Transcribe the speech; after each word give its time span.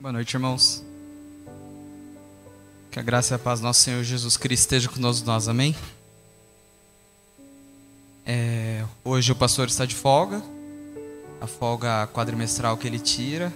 Boa 0.00 0.14
noite, 0.14 0.32
irmãos. 0.32 0.82
Que 2.90 2.98
a 2.98 3.02
graça 3.02 3.34
e 3.34 3.36
a 3.36 3.38
paz 3.38 3.60
do 3.60 3.64
nosso 3.64 3.82
Senhor 3.82 4.02
Jesus 4.02 4.34
Cristo 4.38 4.62
esteja 4.62 4.88
conosco 4.88 5.26
nós, 5.26 5.46
amém? 5.46 5.76
É, 8.24 8.82
hoje 9.04 9.30
o 9.30 9.36
pastor 9.36 9.68
está 9.68 9.84
de 9.84 9.94
folga, 9.94 10.42
a 11.38 11.46
folga 11.46 12.08
quadrimestral 12.14 12.78
que 12.78 12.86
ele 12.86 12.98
tira. 12.98 13.52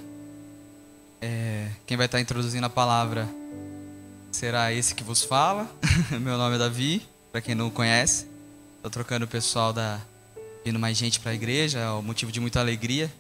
É, 1.18 1.70
quem 1.86 1.96
vai 1.96 2.04
estar 2.04 2.20
introduzindo 2.20 2.66
a 2.66 2.70
palavra 2.70 3.26
será 4.30 4.70
esse 4.70 4.94
que 4.94 5.02
vos 5.02 5.22
fala. 5.24 5.66
Meu 6.20 6.36
nome 6.36 6.56
é 6.56 6.58
Davi, 6.58 7.08
para 7.32 7.40
quem 7.40 7.54
não 7.54 7.70
conhece. 7.70 8.26
Estou 8.76 8.90
trocando 8.90 9.24
o 9.24 9.28
pessoal 9.28 9.72
da. 9.72 9.98
vindo 10.62 10.78
mais 10.78 10.94
gente 10.94 11.20
para 11.20 11.30
a 11.30 11.34
igreja, 11.34 11.78
é 11.78 11.90
um 11.90 12.02
motivo 12.02 12.30
de 12.30 12.38
muita 12.38 12.60
alegria. 12.60 13.10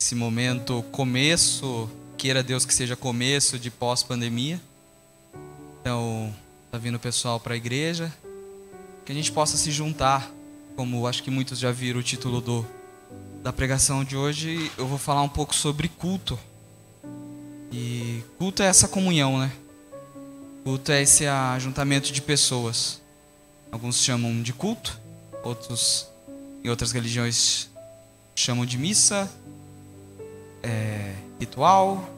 Esse 0.00 0.14
momento, 0.14 0.82
começo, 0.84 1.90
queira 2.16 2.42
Deus 2.42 2.64
que 2.64 2.74
seja 2.74 2.96
começo 2.96 3.58
de 3.58 3.70
pós-pandemia. 3.70 4.60
Então, 5.80 6.34
tá 6.70 6.78
vindo 6.78 6.94
o 6.94 7.00
pessoal 7.00 7.38
para 7.38 7.54
a 7.54 7.56
igreja, 7.56 8.12
que 9.04 9.12
a 9.12 9.14
gente 9.14 9.30
possa 9.30 9.56
se 9.56 9.70
juntar, 9.70 10.30
como 10.76 11.06
acho 11.06 11.22
que 11.22 11.30
muitos 11.30 11.58
já 11.58 11.70
viram 11.70 12.00
o 12.00 12.02
título 12.02 12.40
do 12.40 12.66
da 13.42 13.52
pregação 13.52 14.02
de 14.02 14.16
hoje, 14.16 14.72
eu 14.78 14.86
vou 14.86 14.96
falar 14.96 15.20
um 15.20 15.28
pouco 15.28 15.54
sobre 15.54 15.86
culto. 15.86 16.38
E 17.70 18.22
culto 18.38 18.62
é 18.62 18.66
essa 18.66 18.88
comunhão, 18.88 19.38
né? 19.38 19.52
Culto 20.64 20.90
é 20.90 21.02
esse 21.02 21.26
ajuntamento 21.26 22.10
de 22.10 22.22
pessoas. 22.22 23.02
Alguns 23.70 24.02
chamam 24.02 24.40
de 24.40 24.54
culto, 24.54 24.98
outros 25.42 26.06
em 26.64 26.70
outras 26.70 26.90
religiões 26.90 27.68
chamam 28.34 28.64
de 28.64 28.78
missa, 28.78 29.30
é, 30.64 31.14
ritual 31.38 32.08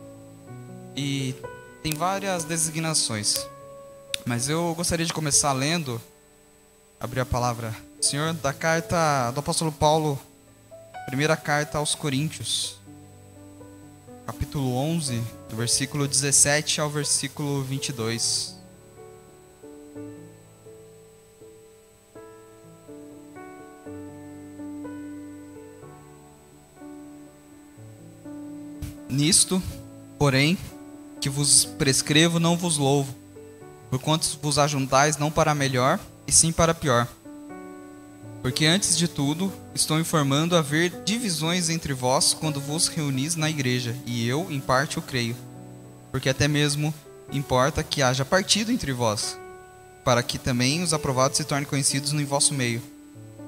e 0.97 1.35
tem 1.83 1.93
várias 1.93 2.45
designações. 2.45 3.47
Mas 4.25 4.49
eu 4.49 4.75
gostaria 4.75 5.05
de 5.05 5.13
começar 5.13 5.53
lendo, 5.53 6.01
abrir 6.99 7.21
a 7.21 7.27
palavra, 7.27 7.75
Senhor, 8.01 8.33
da 8.35 8.53
carta 8.53 9.30
do 9.33 9.41
apóstolo 9.41 9.71
Paulo, 9.71 10.19
primeira 11.07 11.37
carta 11.37 11.79
aos 11.79 11.95
Coríntios, 11.95 12.77
capítulo 14.27 14.75
11, 14.75 15.23
do 15.49 15.57
versículo 15.57 16.09
17 16.09 16.81
ao 16.81 16.88
versículo 16.88 17.63
22. 17.63 18.55
Nisto, 29.17 29.63
porém, 30.19 30.59
que 31.23 31.31
vos 31.31 31.65
prescrevo, 31.65 32.39
não 32.39 32.55
vos 32.55 32.77
louvo, 32.77 33.17
porquanto 33.89 34.39
vos 34.43 34.59
ajuntais 34.59 35.17
não 35.17 35.31
para 35.31 35.55
melhor, 35.55 35.99
e 36.27 36.33
sim 36.33 36.53
para 36.53 36.75
pior. 36.75 37.09
Porque 38.43 38.67
antes 38.67 38.95
de 38.95 39.09
tudo, 39.09 39.51
estou 39.75 39.99
informando 39.99 40.55
haver 40.55 41.03
divisões 41.07 41.71
entre 41.71 41.95
vós 41.95 42.35
quando 42.35 42.61
vos 42.61 42.89
reunis 42.89 43.37
na 43.37 43.49
igreja, 43.49 43.97
e 44.05 44.29
eu, 44.29 44.49
em 44.51 44.61
parte, 44.61 44.99
o 44.99 45.03
creio. 45.03 45.35
Porque 46.13 46.29
até 46.29 46.47
mesmo 46.47 46.93
importa 47.33 47.83
que 47.83 48.03
haja 48.03 48.23
partido 48.23 48.71
entre 48.71 48.93
vós, 48.93 49.39
para 50.05 50.23
que 50.23 50.39
também 50.39 50.83
os 50.83 50.93
aprovados 50.93 51.39
se 51.39 51.45
tornem 51.45 51.65
conhecidos 51.65 52.13
no 52.13 52.27
vosso 52.27 52.53
meio. 52.53 52.83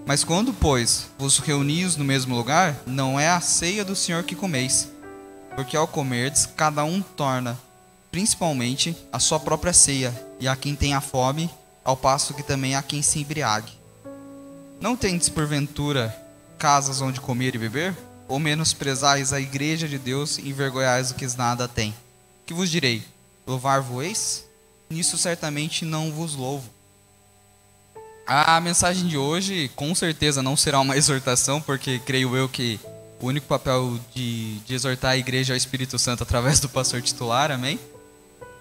Mas 0.06 0.24
quando, 0.24 0.54
pois, 0.54 1.08
vos 1.18 1.36
reunis 1.36 1.94
no 1.94 2.06
mesmo 2.06 2.34
lugar, 2.34 2.74
não 2.86 3.20
é 3.20 3.28
a 3.28 3.42
ceia 3.42 3.84
do 3.84 3.94
Senhor 3.94 4.22
que 4.22 4.34
comeis, 4.34 4.88
porque 5.58 5.76
ao 5.76 5.88
comerdes, 5.88 6.46
cada 6.46 6.84
um 6.84 7.02
torna, 7.02 7.58
principalmente, 8.12 8.96
a 9.12 9.18
sua 9.18 9.40
própria 9.40 9.72
ceia, 9.72 10.14
e 10.38 10.46
a 10.46 10.54
quem 10.54 10.76
tenha 10.76 11.00
fome, 11.00 11.50
ao 11.84 11.96
passo 11.96 12.32
que 12.32 12.44
também 12.44 12.76
há 12.76 12.82
quem 12.82 13.02
se 13.02 13.18
embriague. 13.18 13.72
Não 14.80 14.96
tendes, 14.96 15.28
porventura, 15.28 16.16
casas 16.56 17.00
onde 17.00 17.20
comer 17.20 17.56
e 17.56 17.58
beber? 17.58 17.92
Ou 18.28 18.38
menosprezais 18.38 19.32
a 19.32 19.40
igreja 19.40 19.88
de 19.88 19.98
Deus 19.98 20.38
e 20.38 20.48
envergonhais 20.48 21.10
o 21.10 21.16
que 21.16 21.26
nada 21.36 21.66
tem? 21.66 21.92
Que 22.46 22.54
vos 22.54 22.70
direi? 22.70 23.02
Louvar-vos-eis? 23.44 24.44
Nisso 24.88 25.18
certamente 25.18 25.84
não 25.84 26.12
vos 26.12 26.36
louvo. 26.36 26.70
A 28.24 28.60
mensagem 28.60 29.08
de 29.08 29.18
hoje, 29.18 29.72
com 29.74 29.92
certeza, 29.92 30.40
não 30.40 30.56
será 30.56 30.78
uma 30.78 30.94
exortação, 30.96 31.60
porque 31.60 31.98
creio 31.98 32.36
eu 32.36 32.48
que 32.48 32.78
o 33.20 33.26
único 33.26 33.46
papel 33.46 33.98
de, 34.14 34.58
de 34.60 34.74
exortar 34.74 35.12
a 35.12 35.16
igreja 35.16 35.52
é 35.52 35.54
o 35.54 35.56
Espírito 35.56 35.98
Santo 35.98 36.22
através 36.22 36.60
do 36.60 36.68
pastor 36.68 37.02
titular, 37.02 37.50
amém? 37.50 37.78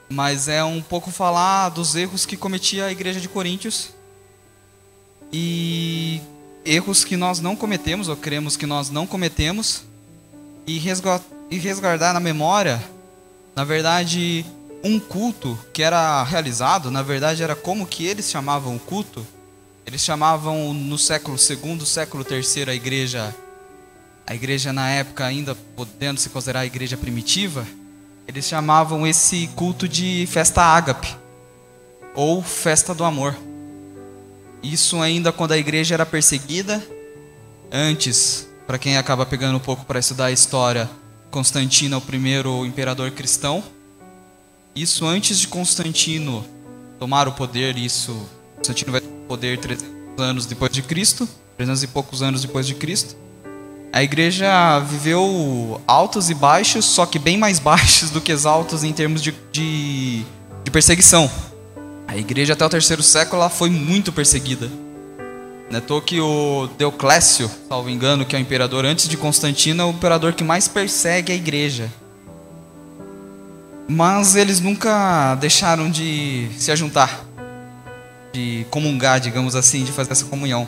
Mas 0.09 0.47
é 0.47 0.63
um 0.63 0.81
pouco 0.81 1.12
falar 1.12 1.69
dos 1.69 1.95
erros 1.95 2.25
que 2.25 2.38
cometia 2.38 2.85
a 2.85 2.91
igreja 2.91 3.19
de 3.19 3.28
Coríntios 3.28 3.90
e 5.31 6.22
erros 6.66 7.03
que 7.03 7.17
nós 7.17 7.40
não 7.40 7.56
cometemos, 7.56 8.07
ou 8.07 8.16
cremos 8.16 8.57
que 8.57 8.66
nós 8.66 8.90
não 8.90 9.06
cometemos, 9.06 9.84
e 10.66 10.78
resguardar 11.57 12.13
na 12.13 12.19
memória, 12.19 12.81
na 13.56 13.63
verdade, 13.63 14.46
um 14.84 15.00
culto 15.00 15.57
que 15.73 15.81
era 15.81 16.23
realizado, 16.23 16.91
na 16.91 17.01
verdade 17.01 17.41
era 17.41 17.56
como 17.56 17.88
que 17.88 18.06
eles 18.06 18.29
chamavam 18.29 18.75
o 18.75 18.79
culto. 18.79 19.25
Eles 19.85 20.01
chamavam 20.01 20.73
no 20.73 20.97
século 20.97 21.38
II, 21.38 21.85
século 21.85 22.25
III 22.29 22.69
a 22.69 22.75
igreja, 22.75 23.35
a 24.27 24.35
igreja 24.35 24.73
na 24.73 24.89
época 24.89 25.25
ainda 25.25 25.55
podendo 25.73 26.19
se 26.19 26.29
considerar 26.29 26.59
a 26.59 26.65
igreja 26.65 26.97
primitiva, 26.97 27.65
eles 28.27 28.45
chamavam 28.45 29.07
esse 29.07 29.47
culto 29.55 29.88
de 29.88 30.27
festa 30.29 30.61
ágape 30.61 31.15
ou 32.13 32.43
festa 32.43 32.93
do 32.93 33.05
amor. 33.05 33.37
Isso 34.61 35.01
ainda 35.01 35.31
quando 35.31 35.53
a 35.53 35.57
igreja 35.57 35.93
era 35.93 36.05
perseguida. 36.05 36.85
Antes, 37.71 38.49
para 38.66 38.77
quem 38.77 38.97
acaba 38.97 39.25
pegando 39.25 39.55
um 39.55 39.61
pouco 39.61 39.85
para 39.85 39.99
estudar 39.99 40.25
a 40.25 40.31
história, 40.31 40.89
Constantino 41.31 41.95
é 41.95 41.97
o 41.97 42.01
primeiro 42.01 42.66
imperador 42.66 43.11
cristão. 43.11 43.63
Isso 44.75 45.05
antes 45.05 45.39
de 45.39 45.47
Constantino 45.47 46.45
tomar 46.99 47.29
o 47.29 47.31
poder, 47.31 47.77
isso 47.77 48.27
Constantino 48.57 48.91
vai 48.91 48.99
ter 48.99 49.07
poder 49.25 49.57
300 49.57 49.87
anos 50.17 50.45
depois 50.45 50.71
de 50.71 50.81
Cristo, 50.81 51.29
300 51.55 51.83
e 51.83 51.87
poucos 51.87 52.21
anos 52.21 52.41
depois 52.41 52.67
de 52.67 52.75
Cristo. 52.75 53.26
A 53.97 54.03
igreja 54.03 54.78
viveu 54.81 55.81
altos 55.88 56.30
e 56.30 56.35
baixos, 56.35 56.85
só 56.85 57.03
que 57.03 57.18
bem 57.18 57.35
mais 57.35 57.58
baixos 57.58 58.12
do 58.12 58.22
que 58.22 58.31
os 58.31 58.46
altos 58.46 58.84
em 58.84 58.94
termos 58.94 59.24
de, 59.24 59.34
de, 59.52 60.24
de 60.63 60.69
perseguição. 60.69 61.28
A 62.08 62.16
igreja 62.16 62.53
até 62.53 62.63
o 62.63 62.69
terceiro 62.69 63.02
século 63.02 63.41
ela 63.41 63.50
foi 63.50 63.72
muito 63.72 64.12
perseguida. 64.12 64.69
Não 65.72 66.00
que 66.00 66.22
o 66.22 66.69
Deoclésio, 66.78 67.50
salvo 67.68 67.90
engano, 67.90 68.24
que 68.24 68.35
é 68.35 68.40
o 68.40 68.41
imperador 68.41 68.85
antes 68.85 69.09
de 69.09 69.18
Constantino, 69.18 69.81
é 69.81 69.85
o 69.88 69.90
imperador 69.90 70.34
que 70.34 70.44
mais 70.44 70.68
persegue 70.68 71.31
a 71.31 71.35
igreja. 71.35 71.91
Mas 73.90 74.35
eles 74.35 74.59
nunca 74.59 75.34
deixaram 75.41 75.90
de 75.90 76.47
se 76.56 76.72
ajuntar, 76.72 77.25
de 78.31 78.64
comungar, 78.69 79.19
digamos 79.19 79.56
assim, 79.56 79.84
de 79.84 79.91
fazer 79.91 80.12
essa 80.12 80.25
comunhão. 80.25 80.68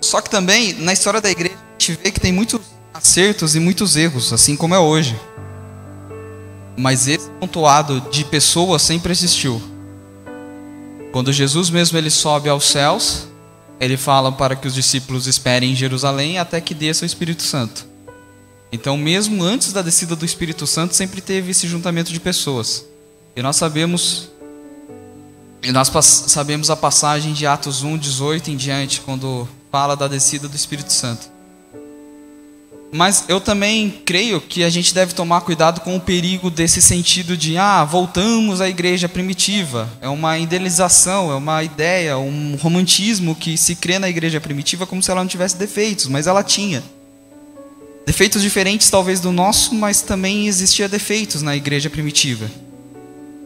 Só 0.00 0.20
que 0.20 0.30
também, 0.30 0.72
na 0.74 0.92
história 0.92 1.20
da 1.20 1.30
igreja, 1.30 1.54
a 1.54 1.72
gente 1.72 1.98
vê 2.02 2.10
que 2.10 2.20
tem 2.20 2.32
muitos 2.32 2.60
acertos 2.92 3.54
e 3.54 3.60
muitos 3.60 3.96
erros, 3.96 4.32
assim 4.32 4.56
como 4.56 4.74
é 4.74 4.78
hoje. 4.78 5.18
Mas 6.76 7.08
esse 7.08 7.28
pontuado 7.40 8.00
de 8.10 8.24
pessoas 8.24 8.82
sempre 8.82 9.12
existiu. 9.12 9.60
Quando 11.12 11.32
Jesus 11.32 11.70
mesmo 11.70 11.98
ele 11.98 12.10
sobe 12.10 12.48
aos 12.48 12.64
céus, 12.64 13.26
ele 13.80 13.96
fala 13.96 14.30
para 14.30 14.54
que 14.54 14.68
os 14.68 14.74
discípulos 14.74 15.26
esperem 15.26 15.72
em 15.72 15.76
Jerusalém 15.76 16.38
até 16.38 16.60
que 16.60 16.74
desça 16.74 17.04
o 17.04 17.06
Espírito 17.06 17.42
Santo. 17.42 17.86
Então, 18.70 18.96
mesmo 18.96 19.42
antes 19.42 19.72
da 19.72 19.80
descida 19.80 20.14
do 20.14 20.24
Espírito 20.24 20.66
Santo, 20.66 20.94
sempre 20.94 21.20
teve 21.20 21.50
esse 21.50 21.66
juntamento 21.66 22.12
de 22.12 22.20
pessoas. 22.20 22.84
E 23.34 23.42
nós 23.42 23.56
sabemos 23.56 24.28
e 25.62 25.72
nós 25.72 25.90
sabemos 26.04 26.70
a 26.70 26.76
passagem 26.76 27.32
de 27.32 27.46
Atos 27.46 27.82
1, 27.82 27.98
18 27.98 28.50
em 28.50 28.56
diante, 28.56 29.00
quando 29.00 29.48
fala 29.70 29.96
da 29.96 30.08
descida 30.08 30.48
do 30.48 30.56
Espírito 30.56 30.92
Santo. 30.92 31.38
Mas 32.90 33.24
eu 33.28 33.38
também 33.38 33.90
creio 34.04 34.40
que 34.40 34.64
a 34.64 34.70
gente 34.70 34.94
deve 34.94 35.12
tomar 35.12 35.42
cuidado 35.42 35.80
com 35.82 35.94
o 35.94 36.00
perigo 36.00 36.50
desse 36.50 36.80
sentido 36.80 37.36
de, 37.36 37.58
ah, 37.58 37.84
voltamos 37.84 38.62
à 38.62 38.68
igreja 38.68 39.08
primitiva. 39.08 39.88
É 40.00 40.08
uma 40.08 40.38
idealização, 40.38 41.30
é 41.30 41.34
uma 41.34 41.62
ideia, 41.62 42.16
um 42.16 42.56
romantismo 42.56 43.34
que 43.34 43.58
se 43.58 43.76
crê 43.76 43.98
na 43.98 44.08
igreja 44.08 44.40
primitiva 44.40 44.86
como 44.86 45.02
se 45.02 45.10
ela 45.10 45.20
não 45.20 45.28
tivesse 45.28 45.56
defeitos, 45.56 46.06
mas 46.06 46.26
ela 46.26 46.42
tinha. 46.42 46.82
Defeitos 48.06 48.40
diferentes 48.40 48.88
talvez 48.88 49.20
do 49.20 49.32
nosso, 49.32 49.74
mas 49.74 50.00
também 50.00 50.46
existia 50.48 50.88
defeitos 50.88 51.42
na 51.42 51.54
igreja 51.54 51.90
primitiva. 51.90 52.50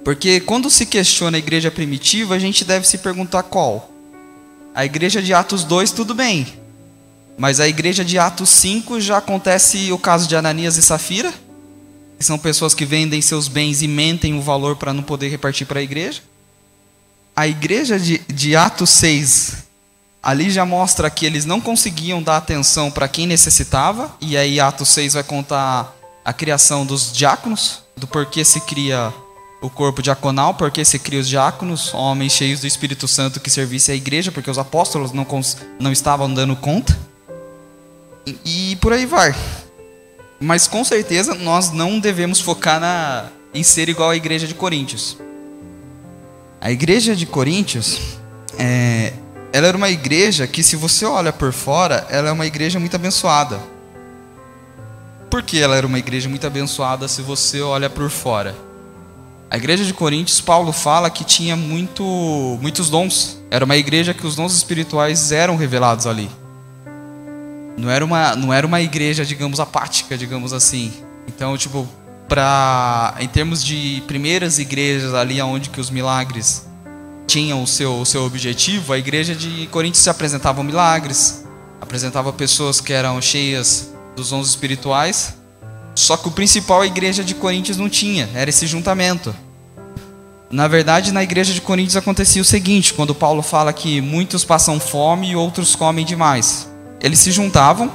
Porque 0.05 0.39
quando 0.39 0.71
se 0.71 0.87
questiona 0.87 1.37
a 1.37 1.41
igreja 1.41 1.69
primitiva, 1.69 2.37
a 2.37 2.39
gente 2.39 2.65
deve 2.65 2.87
se 2.87 2.99
perguntar 2.99 3.43
qual. 3.43 3.92
A 4.75 4.87
igreja 4.87 5.21
de 5.21 5.35
Atos 5.35 5.65
2, 5.65 5.91
tudo 5.91 6.15
bem. 6.15 6.47
Mas 7.37 7.61
a 7.61 7.69
igreja 7.69 8.05
de 8.05 8.19
Atos 8.19 8.49
5 8.51 9.01
já 9.01 9.19
acontece 9.19 9.93
o 9.93 9.99
caso 9.99 10.27
de 10.27 10.35
Ananias 10.35 10.77
e 10.77 10.83
Safira. 10.83 11.33
que 12.19 12.25
são 12.25 12.39
pessoas 12.39 12.73
que 12.73 12.87
vendem 12.87 13.21
seus 13.21 13.49
bens 13.49 13.83
e 13.83 13.89
mentem 13.89 14.39
o 14.39 14.41
valor 14.41 14.77
para 14.77 14.95
não 14.95 15.03
poder 15.03 15.29
repartir 15.29 15.67
para 15.67 15.81
a 15.81 15.83
igreja. 15.83 16.23
A 17.35 17.49
igreja 17.49 17.99
de, 17.99 18.19
de 18.33 18.55
Atos 18.55 18.91
6, 18.91 19.57
ali 20.23 20.49
já 20.49 20.65
mostra 20.65 21.11
que 21.11 21.27
eles 21.27 21.45
não 21.45 21.61
conseguiam 21.61 22.23
dar 22.23 22.37
atenção 22.37 22.93
para 22.93 23.09
quem 23.09 23.27
necessitava, 23.27 24.15
e 24.21 24.37
aí 24.37 24.61
Atos 24.61 24.91
6 24.91 25.15
vai 25.15 25.25
contar 25.25 25.93
a 26.25 26.33
criação 26.33 26.87
dos 26.87 27.13
diáconos, 27.13 27.83
do 27.97 28.07
porquê 28.07 28.45
se 28.45 28.61
cria 28.61 29.13
o 29.63 29.71
corpo 29.71 30.03
diaconal, 30.03 30.55
porque 30.55 30.85
se 30.85 30.99
cria 30.99 31.21
os 31.21 31.29
diáconos, 31.29 31.95
homens 31.95 32.33
cheios 32.33 32.61
do 32.61 32.67
Espírito 32.67 33.07
Santo 33.07 33.39
que 33.39 33.49
servissem 33.49 33.95
à 33.95 33.97
igreja, 33.97 34.33
porque 34.33 34.51
os 34.51 34.59
apóstolos 34.59 35.13
não, 35.13 35.25
não 35.79 35.93
estavam 35.93 36.33
dando 36.33 36.57
conta. 36.57 36.99
E, 38.27 38.73
e, 38.73 38.77
por 38.77 38.93
aí 38.93 39.07
vai. 39.07 39.35
Mas 40.41 40.67
com 40.67 40.85
certeza 40.85 41.35
nós 41.35 41.71
não 41.71 42.01
devemos 42.01 42.41
focar 42.41 42.81
na, 42.81 43.27
em 43.55 43.63
ser 43.63 43.89
igual 43.89 44.11
à 44.11 44.17
igreja 44.17 44.49
de 44.49 44.55
Coríntios. 44.55 45.17
A 46.61 46.71
igreja 46.71 47.15
de 47.15 47.25
Coríntios, 47.25 48.19
é, 48.59 49.13
ela 49.53 49.69
era 49.69 49.77
uma 49.77 49.91
igreja 49.91 50.47
que, 50.47 50.63
se 50.63 50.75
você 50.75 51.05
olha 51.05 51.33
por 51.33 51.53
fora, 51.53 52.05
ela 52.11 52.29
é 52.29 52.33
uma 52.33 52.47
igreja 52.47 52.81
muito 52.81 52.97
abençoada. 52.97 53.61
Por 55.31 55.43
que 55.43 55.61
ela 55.61 55.77
era 55.77 55.87
uma 55.87 55.99
igreja 55.99 56.29
muito 56.29 56.47
abençoada 56.47 57.07
se 57.07 57.23
você 57.23 57.61
olha 57.61 57.89
por 57.89 58.11
fora? 58.11 58.72
A 59.53 59.59
igreja 59.59 59.85
de 59.85 59.93
Coríntios, 59.93 60.41
Paulo 60.41 60.73
fala 60.73 61.11
que 61.11 61.25
tinha 61.25 61.55
muito, 61.55 62.03
muitos 62.63 62.89
dons. 62.89 63.39
Era 63.51 63.67
uma 63.67 63.77
igreja 63.77 64.15
que 64.15 64.27
os 64.27 64.35
dons 64.35 64.57
espirituais 64.57 65.31
eram 65.31 65.57
revelados 65.57 66.07
ali. 66.07 66.31
Não 67.77 67.91
era 67.91 68.03
uma, 68.03 68.35
não 68.35 68.51
era 68.51 68.67
uma 68.67 68.81
igreja, 68.81 69.27
digamos, 69.27 69.61
apática, 69.61 70.17
digamos 70.17 70.55
assim. 70.55 70.91
Então, 71.29 71.55
tipo, 71.59 71.87
para 72.27 73.15
em 73.21 73.29
termos 73.29 73.63
de 73.63 74.03
primeiras 74.07 74.59
igrejas 74.59 75.13
ali 75.13 75.39
onde 75.43 75.69
que 75.69 75.83
os 75.83 75.91
milagres 75.91 76.67
tinham 77.27 77.63
o 77.63 77.67
seu, 77.67 78.01
o 78.01 78.07
seu 78.07 78.25
objetivo, 78.25 78.95
a 78.95 78.99
igreja 78.99 79.35
de 79.35 79.67
Coríntios 79.67 80.03
se 80.03 80.09
apresentava 80.09 80.65
milagres, 80.65 81.45
apresentava 81.79 82.33
pessoas 82.33 82.81
que 82.81 82.95
eram 82.95 83.21
cheias 83.21 83.93
dos 84.17 84.31
dons 84.31 84.49
espirituais, 84.49 85.35
só 85.95 86.17
que 86.17 86.29
o 86.29 86.33
principal 86.33 86.81
a 86.81 86.87
igreja 86.87 87.23
de 87.23 87.35
Coríntios 87.35 87.77
não 87.77 87.89
tinha, 87.89 88.29
era 88.35 88.51
esse 88.51 88.67
juntamento. 88.67 89.35
Na 90.51 90.69
verdade, 90.69 91.13
na 91.13 91.23
igreja 91.23 91.53
de 91.53 91.61
Coríntios 91.61 91.97
acontecia 91.97 92.43
o 92.43 92.45
seguinte: 92.45 92.95
quando 92.95 93.15
Paulo 93.15 93.43
fala 93.43 93.73
que 93.73 94.01
muitos 94.01 94.45
passam 94.45 94.79
fome 94.79 95.31
e 95.31 95.37
outros 95.37 95.75
comem 95.75 96.05
demais. 96.05 96.69
Eles 97.01 97.19
se 97.19 97.33
juntavam, 97.33 97.91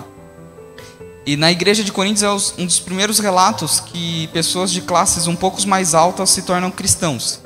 e 1.26 1.36
na 1.36 1.52
igreja 1.52 1.84
de 1.84 1.92
Coríntios 1.92 2.24
é 2.24 2.62
um 2.62 2.66
dos 2.66 2.80
primeiros 2.80 3.20
relatos 3.20 3.80
que 3.80 4.28
pessoas 4.28 4.72
de 4.72 4.82
classes 4.82 5.28
um 5.28 5.36
pouco 5.36 5.66
mais 5.68 5.94
altas 5.94 6.30
se 6.30 6.42
tornam 6.42 6.72
cristãos. 6.72 7.42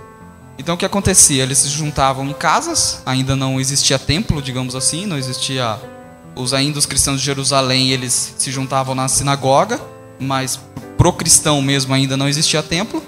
Então 0.57 0.75
o 0.75 0.77
que 0.77 0.85
acontecia? 0.85 1.43
Eles 1.43 1.57
se 1.57 1.69
juntavam 1.69 2.27
em 2.27 2.33
casas, 2.33 3.01
ainda 3.05 3.35
não 3.35 3.59
existia 3.59 3.97
templo, 3.97 4.41
digamos 4.41 4.75
assim, 4.75 5.05
não 5.05 5.17
existia 5.17 5.79
os 6.35 6.53
ainda 6.53 6.77
os 6.77 6.85
cristãos 6.85 7.19
de 7.19 7.25
Jerusalém, 7.25 7.89
eles 7.89 8.35
se 8.37 8.51
juntavam 8.51 8.93
na 8.93 9.07
sinagoga 9.07 9.79
mas 10.21 10.59
pro 10.97 11.11
cristão 11.11 11.61
mesmo 11.61 11.93
ainda 11.93 12.15
não 12.15 12.29
existia 12.29 12.61
templo, 12.61 13.03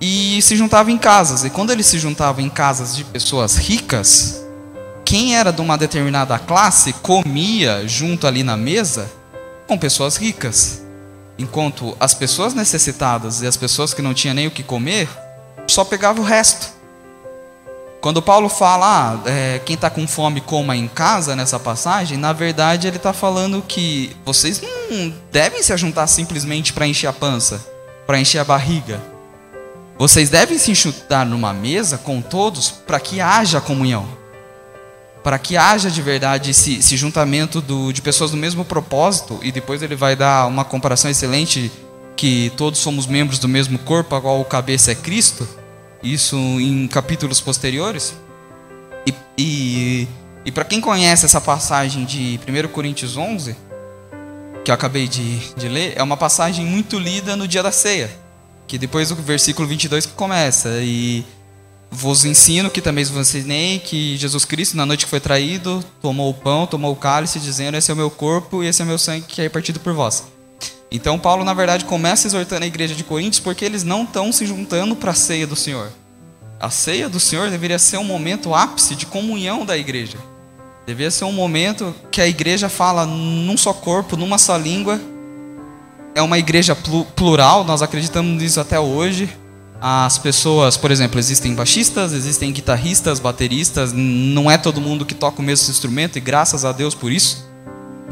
e 0.00 0.42
se 0.42 0.56
juntava 0.56 0.90
em 0.90 0.98
casas. 0.98 1.44
E 1.44 1.50
quando 1.50 1.70
eles 1.70 1.86
se 1.86 1.96
juntavam 1.98 2.44
em 2.44 2.50
casas 2.50 2.96
de 2.96 3.04
pessoas 3.04 3.56
ricas, 3.56 4.44
quem 5.04 5.36
era 5.36 5.52
de 5.52 5.60
uma 5.60 5.78
determinada 5.78 6.36
classe 6.40 6.92
comia 6.94 7.86
junto 7.86 8.26
ali 8.26 8.42
na 8.42 8.56
mesa 8.56 9.08
com 9.68 9.78
pessoas 9.78 10.16
ricas. 10.16 10.82
Enquanto 11.38 11.96
as 12.00 12.14
pessoas 12.14 12.52
necessitadas 12.52 13.42
e 13.42 13.46
as 13.46 13.56
pessoas 13.56 13.94
que 13.94 14.02
não 14.02 14.12
tinham 14.12 14.34
nem 14.34 14.48
o 14.48 14.50
que 14.50 14.64
comer 14.64 15.08
só 15.68 15.84
pegavam 15.84 16.24
o 16.24 16.26
resto. 16.26 16.81
Quando 18.02 18.20
Paulo 18.20 18.48
fala, 18.48 19.20
ah, 19.24 19.30
é, 19.30 19.60
quem 19.64 19.74
está 19.74 19.88
com 19.88 20.08
fome 20.08 20.40
coma 20.40 20.76
em 20.76 20.88
casa 20.88 21.36
nessa 21.36 21.56
passagem, 21.60 22.18
na 22.18 22.32
verdade 22.32 22.88
ele 22.88 22.96
está 22.96 23.12
falando 23.12 23.62
que 23.62 24.16
vocês 24.24 24.60
não 24.60 25.14
devem 25.30 25.62
se 25.62 25.74
juntar 25.76 26.08
simplesmente 26.08 26.72
para 26.72 26.84
encher 26.84 27.06
a 27.06 27.12
pança, 27.12 27.64
para 28.04 28.18
encher 28.18 28.40
a 28.40 28.44
barriga. 28.44 29.00
Vocês 29.96 30.28
devem 30.28 30.58
se 30.58 30.74
juntar 30.74 31.24
numa 31.24 31.52
mesa 31.52 31.96
com 31.96 32.20
todos 32.20 32.72
para 32.72 32.98
que 32.98 33.20
haja 33.20 33.60
comunhão, 33.60 34.08
para 35.22 35.38
que 35.38 35.56
haja 35.56 35.88
de 35.88 36.02
verdade 36.02 36.50
esse, 36.50 36.80
esse 36.80 36.96
juntamento 36.96 37.60
do, 37.60 37.92
de 37.92 38.02
pessoas 38.02 38.32
do 38.32 38.36
mesmo 38.36 38.64
propósito. 38.64 39.38
E 39.44 39.52
depois 39.52 39.80
ele 39.80 39.94
vai 39.94 40.16
dar 40.16 40.48
uma 40.48 40.64
comparação 40.64 41.08
excelente 41.08 41.70
que 42.16 42.50
todos 42.56 42.80
somos 42.80 43.06
membros 43.06 43.38
do 43.38 43.48
mesmo 43.48 43.78
corpo, 43.78 44.16
a 44.16 44.20
qual 44.20 44.40
o 44.40 44.44
cabeça 44.44 44.90
é 44.90 44.96
Cristo 44.96 45.61
isso 46.02 46.36
em 46.36 46.86
capítulos 46.88 47.40
posteriores. 47.40 48.14
E, 49.06 49.14
e, 49.38 50.08
e 50.44 50.52
para 50.52 50.64
quem 50.64 50.80
conhece 50.80 51.24
essa 51.24 51.40
passagem 51.40 52.04
de 52.04 52.40
1 52.46 52.68
Coríntios 52.68 53.16
11, 53.16 53.56
que 54.64 54.70
eu 54.70 54.74
acabei 54.74 55.08
de, 55.08 55.38
de 55.54 55.68
ler, 55.68 55.94
é 55.96 56.02
uma 56.02 56.16
passagem 56.16 56.64
muito 56.64 56.98
lida 56.98 57.36
no 57.36 57.46
dia 57.46 57.62
da 57.62 57.72
ceia. 57.72 58.10
Que 58.66 58.78
depois 58.78 59.08
do 59.08 59.16
versículo 59.16 59.66
22 59.68 60.06
que 60.06 60.12
começa. 60.12 60.68
E 60.80 61.24
vos 61.90 62.24
ensino 62.24 62.70
que 62.70 62.80
também 62.80 63.04
vos 63.04 63.28
ensinei 63.28 63.78
que 63.78 64.16
Jesus 64.16 64.44
Cristo, 64.44 64.76
na 64.76 64.86
noite 64.86 65.04
que 65.04 65.10
foi 65.10 65.20
traído, 65.20 65.84
tomou 66.00 66.30
o 66.30 66.34
pão, 66.34 66.66
tomou 66.66 66.92
o 66.92 66.96
cálice, 66.96 67.38
dizendo: 67.38 67.76
Esse 67.76 67.90
é 67.90 67.94
o 67.94 67.96
meu 67.96 68.10
corpo 68.10 68.62
e 68.62 68.66
esse 68.66 68.80
é 68.80 68.84
o 68.84 68.88
meu 68.88 68.98
sangue 68.98 69.26
que 69.26 69.42
é 69.42 69.48
partido 69.48 69.78
por 69.78 69.92
vós. 69.92 70.24
Então, 70.94 71.18
Paulo, 71.18 71.42
na 71.42 71.54
verdade, 71.54 71.86
começa 71.86 72.26
exortando 72.26 72.64
a 72.64 72.66
igreja 72.66 72.94
de 72.94 73.02
Coríntios 73.02 73.40
porque 73.40 73.64
eles 73.64 73.82
não 73.82 74.04
estão 74.04 74.30
se 74.30 74.44
juntando 74.44 74.94
para 74.94 75.12
a 75.12 75.14
ceia 75.14 75.46
do 75.46 75.56
Senhor. 75.56 75.90
A 76.60 76.68
ceia 76.68 77.08
do 77.08 77.18
Senhor 77.18 77.48
deveria 77.50 77.78
ser 77.78 77.96
um 77.96 78.04
momento 78.04 78.54
ápice 78.54 78.94
de 78.94 79.06
comunhão 79.06 79.64
da 79.64 79.76
igreja. 79.76 80.18
Deveria 80.86 81.10
ser 81.10 81.24
um 81.24 81.32
momento 81.32 81.94
que 82.10 82.20
a 82.20 82.28
igreja 82.28 82.68
fala 82.68 83.06
num 83.06 83.56
só 83.56 83.72
corpo, 83.72 84.18
numa 84.18 84.36
só 84.36 84.54
língua. 84.54 85.00
É 86.14 86.20
uma 86.20 86.38
igreja 86.38 86.76
plural, 87.16 87.64
nós 87.64 87.80
acreditamos 87.80 88.40
nisso 88.40 88.60
até 88.60 88.78
hoje. 88.78 89.34
As 89.80 90.18
pessoas, 90.18 90.76
por 90.76 90.90
exemplo, 90.90 91.18
existem 91.18 91.54
baixistas, 91.54 92.12
existem 92.12 92.52
guitarristas, 92.52 93.18
bateristas, 93.18 93.94
não 93.94 94.50
é 94.50 94.58
todo 94.58 94.78
mundo 94.78 95.06
que 95.06 95.14
toca 95.14 95.40
o 95.40 95.44
mesmo 95.44 95.70
instrumento 95.70 96.18
e 96.18 96.20
graças 96.20 96.66
a 96.66 96.70
Deus 96.70 96.94
por 96.94 97.10
isso. 97.10 97.41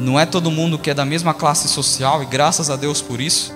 Não 0.00 0.18
é 0.18 0.24
todo 0.24 0.50
mundo 0.50 0.78
que 0.78 0.88
é 0.88 0.94
da 0.94 1.04
mesma 1.04 1.34
classe 1.34 1.68
social 1.68 2.22
e 2.22 2.26
graças 2.26 2.70
a 2.70 2.76
Deus 2.76 3.02
por 3.02 3.20
isso, 3.20 3.52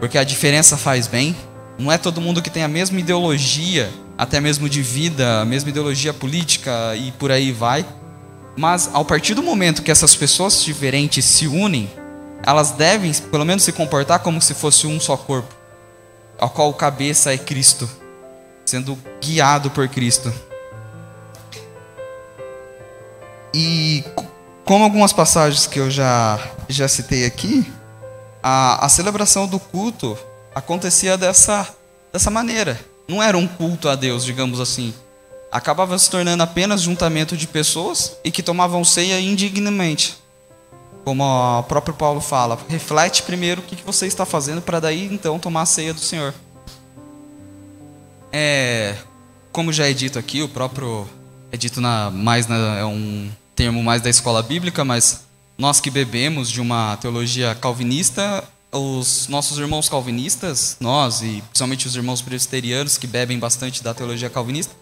porque 0.00 0.16
a 0.16 0.24
diferença 0.24 0.74
faz 0.74 1.06
bem. 1.06 1.36
Não 1.78 1.92
é 1.92 1.98
todo 1.98 2.18
mundo 2.18 2.40
que 2.40 2.48
tem 2.48 2.62
a 2.62 2.68
mesma 2.68 2.98
ideologia, 2.98 3.92
até 4.16 4.40
mesmo 4.40 4.70
de 4.70 4.80
vida, 4.80 5.42
a 5.42 5.44
mesma 5.44 5.68
ideologia 5.68 6.14
política 6.14 6.96
e 6.96 7.12
por 7.12 7.30
aí 7.30 7.52
vai. 7.52 7.84
Mas 8.56 8.88
ao 8.94 9.04
partir 9.04 9.34
do 9.34 9.42
momento 9.42 9.82
que 9.82 9.90
essas 9.90 10.16
pessoas 10.16 10.64
diferentes 10.64 11.26
se 11.26 11.46
unem, 11.46 11.90
elas 12.42 12.70
devem, 12.70 13.12
pelo 13.12 13.44
menos, 13.44 13.62
se 13.62 13.70
comportar 13.70 14.20
como 14.20 14.40
se 14.40 14.54
fosse 14.54 14.86
um 14.86 14.98
só 14.98 15.14
corpo, 15.14 15.54
ao 16.38 16.48
qual 16.48 16.70
o 16.70 16.74
cabeça 16.74 17.34
é 17.34 17.36
Cristo, 17.36 17.86
sendo 18.64 18.96
guiado 19.22 19.70
por 19.70 19.86
Cristo. 19.88 20.32
E 23.52 24.02
como 24.66 24.82
algumas 24.82 25.12
passagens 25.12 25.64
que 25.64 25.78
eu 25.78 25.88
já, 25.88 26.40
já 26.68 26.88
citei 26.88 27.24
aqui, 27.24 27.64
a, 28.42 28.84
a 28.84 28.88
celebração 28.88 29.46
do 29.46 29.60
culto 29.60 30.18
acontecia 30.52 31.16
dessa, 31.16 31.68
dessa 32.12 32.30
maneira. 32.32 32.78
Não 33.06 33.22
era 33.22 33.38
um 33.38 33.46
culto 33.46 33.88
a 33.88 33.94
Deus, 33.94 34.24
digamos 34.24 34.58
assim. 34.58 34.92
Acabava 35.52 35.96
se 35.96 36.10
tornando 36.10 36.42
apenas 36.42 36.82
juntamento 36.82 37.36
de 37.36 37.46
pessoas 37.46 38.16
e 38.24 38.32
que 38.32 38.42
tomavam 38.42 38.82
ceia 38.82 39.20
indignamente. 39.20 40.18
Como 41.04 41.22
o 41.22 41.62
próprio 41.62 41.94
Paulo 41.94 42.20
fala, 42.20 42.58
reflete 42.68 43.22
primeiro 43.22 43.60
o 43.60 43.64
que 43.64 43.76
você 43.84 44.08
está 44.08 44.26
fazendo 44.26 44.60
para 44.60 44.80
daí 44.80 45.06
então 45.06 45.38
tomar 45.38 45.62
a 45.62 45.66
ceia 45.66 45.94
do 45.94 46.00
Senhor. 46.00 46.34
É, 48.32 48.96
como 49.52 49.72
já 49.72 49.88
é 49.88 49.92
dito 49.92 50.18
aqui, 50.18 50.42
o 50.42 50.48
próprio 50.48 51.08
é 51.52 51.56
dito 51.56 51.80
na, 51.80 52.10
mais 52.10 52.48
na, 52.48 52.78
é 52.78 52.84
um 52.84 53.30
termo 53.56 53.82
mais 53.82 54.02
da 54.02 54.10
escola 54.10 54.42
bíblica, 54.42 54.84
mas 54.84 55.22
nós 55.56 55.80
que 55.80 55.90
bebemos 55.90 56.50
de 56.50 56.60
uma 56.60 56.96
teologia 56.98 57.54
calvinista, 57.54 58.44
os 58.70 59.26
nossos 59.28 59.56
irmãos 59.58 59.88
calvinistas, 59.88 60.76
nós 60.78 61.22
e 61.22 61.42
principalmente 61.48 61.86
os 61.86 61.96
irmãos 61.96 62.20
presbiterianos 62.20 62.98
que 62.98 63.06
bebem 63.06 63.38
bastante 63.38 63.82
da 63.82 63.94
teologia 63.94 64.28
calvinista, 64.28 64.74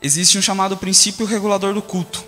existe 0.00 0.38
um 0.38 0.42
chamado 0.42 0.76
princípio 0.76 1.26
regulador 1.26 1.74
do 1.74 1.82
culto. 1.82 2.24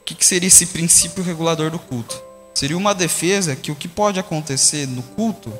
O 0.00 0.04
que 0.04 0.26
seria 0.26 0.48
esse 0.48 0.66
princípio 0.66 1.22
regulador 1.22 1.70
do 1.70 1.78
culto? 1.78 2.20
Seria 2.54 2.76
uma 2.76 2.94
defesa 2.94 3.54
que 3.54 3.70
o 3.70 3.76
que 3.76 3.86
pode 3.86 4.18
acontecer 4.18 4.88
no 4.88 5.02
culto 5.02 5.52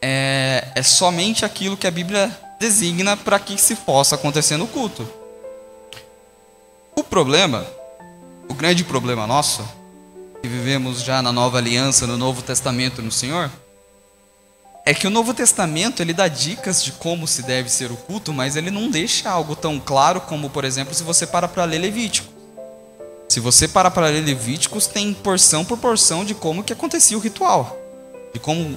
é, 0.00 0.70
é 0.76 0.82
somente 0.84 1.44
aquilo 1.44 1.76
que 1.76 1.86
a 1.86 1.90
Bíblia 1.90 2.30
designa 2.60 3.16
para 3.16 3.40
que 3.40 3.58
se 3.58 3.74
possa 3.74 4.14
acontecer 4.14 4.56
no 4.56 4.68
culto. 4.68 5.21
O 6.94 7.02
problema, 7.02 7.66
o 8.48 8.54
grande 8.54 8.84
problema 8.84 9.26
nosso, 9.26 9.66
que 10.42 10.48
vivemos 10.48 11.02
já 11.02 11.22
na 11.22 11.32
nova 11.32 11.58
aliança, 11.58 12.06
no 12.06 12.18
Novo 12.18 12.42
Testamento 12.42 13.00
no 13.00 13.10
Senhor, 13.10 13.50
é 14.84 14.92
que 14.92 15.06
o 15.06 15.10
Novo 15.10 15.32
Testamento 15.32 16.02
ele 16.02 16.12
dá 16.12 16.28
dicas 16.28 16.82
de 16.82 16.92
como 16.92 17.26
se 17.26 17.42
deve 17.42 17.70
ser 17.70 17.90
o 17.90 17.96
culto, 17.96 18.32
mas 18.32 18.56
ele 18.56 18.70
não 18.70 18.90
deixa 18.90 19.30
algo 19.30 19.56
tão 19.56 19.80
claro 19.80 20.20
como, 20.20 20.50
por 20.50 20.64
exemplo, 20.64 20.92
se 20.92 21.02
você 21.02 21.26
para 21.26 21.48
para 21.48 21.64
ler 21.64 21.78
Levítico. 21.78 22.28
Se 23.28 23.40
você 23.40 23.66
para 23.66 23.90
para 23.90 24.08
ler 24.08 24.22
Levíticos, 24.22 24.86
tem 24.86 25.14
porção 25.14 25.64
por 25.64 25.78
porção 25.78 26.24
de 26.24 26.34
como 26.34 26.62
que 26.62 26.72
acontecia 26.72 27.16
o 27.16 27.20
ritual, 27.20 27.78
de 28.34 28.38
como, 28.38 28.76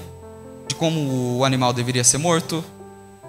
de 0.68 0.76
como 0.76 1.38
o 1.38 1.44
animal 1.44 1.74
deveria 1.74 2.04
ser 2.04 2.20
morto, 2.20 2.64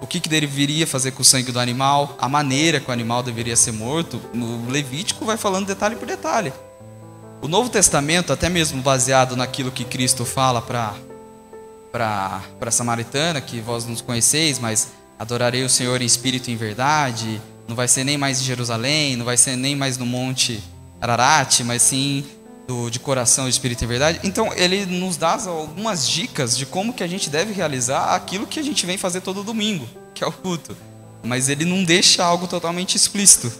o 0.01 0.07
que, 0.07 0.19
que 0.19 0.29
deveria 0.29 0.85
fazer 0.85 1.11
com 1.11 1.21
o 1.21 1.25
sangue 1.25 1.51
do 1.51 1.59
animal, 1.59 2.15
a 2.19 2.29
maneira 2.29 2.79
que 2.79 2.89
o 2.89 2.93
animal 2.93 3.23
deveria 3.23 3.55
ser 3.55 3.71
morto. 3.71 4.21
No 4.33 4.69
Levítico 4.69 5.25
vai 5.25 5.37
falando 5.37 5.65
detalhe 5.65 5.95
por 5.95 6.07
detalhe. 6.07 6.53
O 7.41 7.47
Novo 7.47 7.69
Testamento, 7.69 8.33
até 8.33 8.49
mesmo 8.49 8.81
baseado 8.81 9.35
naquilo 9.35 9.71
que 9.71 9.85
Cristo 9.85 10.25
fala 10.25 10.61
para 10.61 10.93
para 11.91 12.43
a 12.61 12.71
samaritana, 12.71 13.41
que 13.41 13.59
vós 13.59 13.85
não 13.85 13.95
conheceis, 13.95 14.59
mas 14.59 14.89
adorarei 15.17 15.63
o 15.63 15.69
Senhor 15.69 15.99
em 15.99 16.05
espírito 16.05 16.49
e 16.49 16.53
em 16.53 16.55
verdade. 16.55 17.41
Não 17.67 17.75
vai 17.75 17.87
ser 17.87 18.03
nem 18.03 18.17
mais 18.17 18.39
em 18.39 18.43
Jerusalém, 18.43 19.15
não 19.15 19.25
vai 19.25 19.35
ser 19.35 19.55
nem 19.55 19.75
mais 19.75 19.97
no 19.97 20.05
Monte 20.05 20.61
Ararat, 21.01 21.61
mas 21.63 21.81
sim 21.81 22.23
do, 22.67 22.89
de 22.89 22.99
coração, 22.99 23.47
espírito 23.47 23.83
e 23.83 23.87
verdade. 23.87 24.19
Então, 24.23 24.53
ele 24.53 24.85
nos 24.85 25.15
dá 25.15 25.39
algumas 25.47 26.07
dicas 26.07 26.57
de 26.57 26.65
como 26.65 26.93
que 26.93 27.03
a 27.03 27.07
gente 27.07 27.29
deve 27.29 27.53
realizar 27.53 28.13
aquilo 28.13 28.45
que 28.45 28.59
a 28.59 28.63
gente 28.63 28.85
vem 28.85 28.97
fazer 28.97 29.21
todo 29.21 29.43
domingo, 29.43 29.87
que 30.13 30.23
é 30.23 30.27
o 30.27 30.31
culto. 30.31 30.75
Mas 31.23 31.47
ele 31.47 31.63
não 31.63 31.83
deixa 31.83 32.23
algo 32.23 32.47
totalmente 32.47 32.95
explícito. 32.95 33.51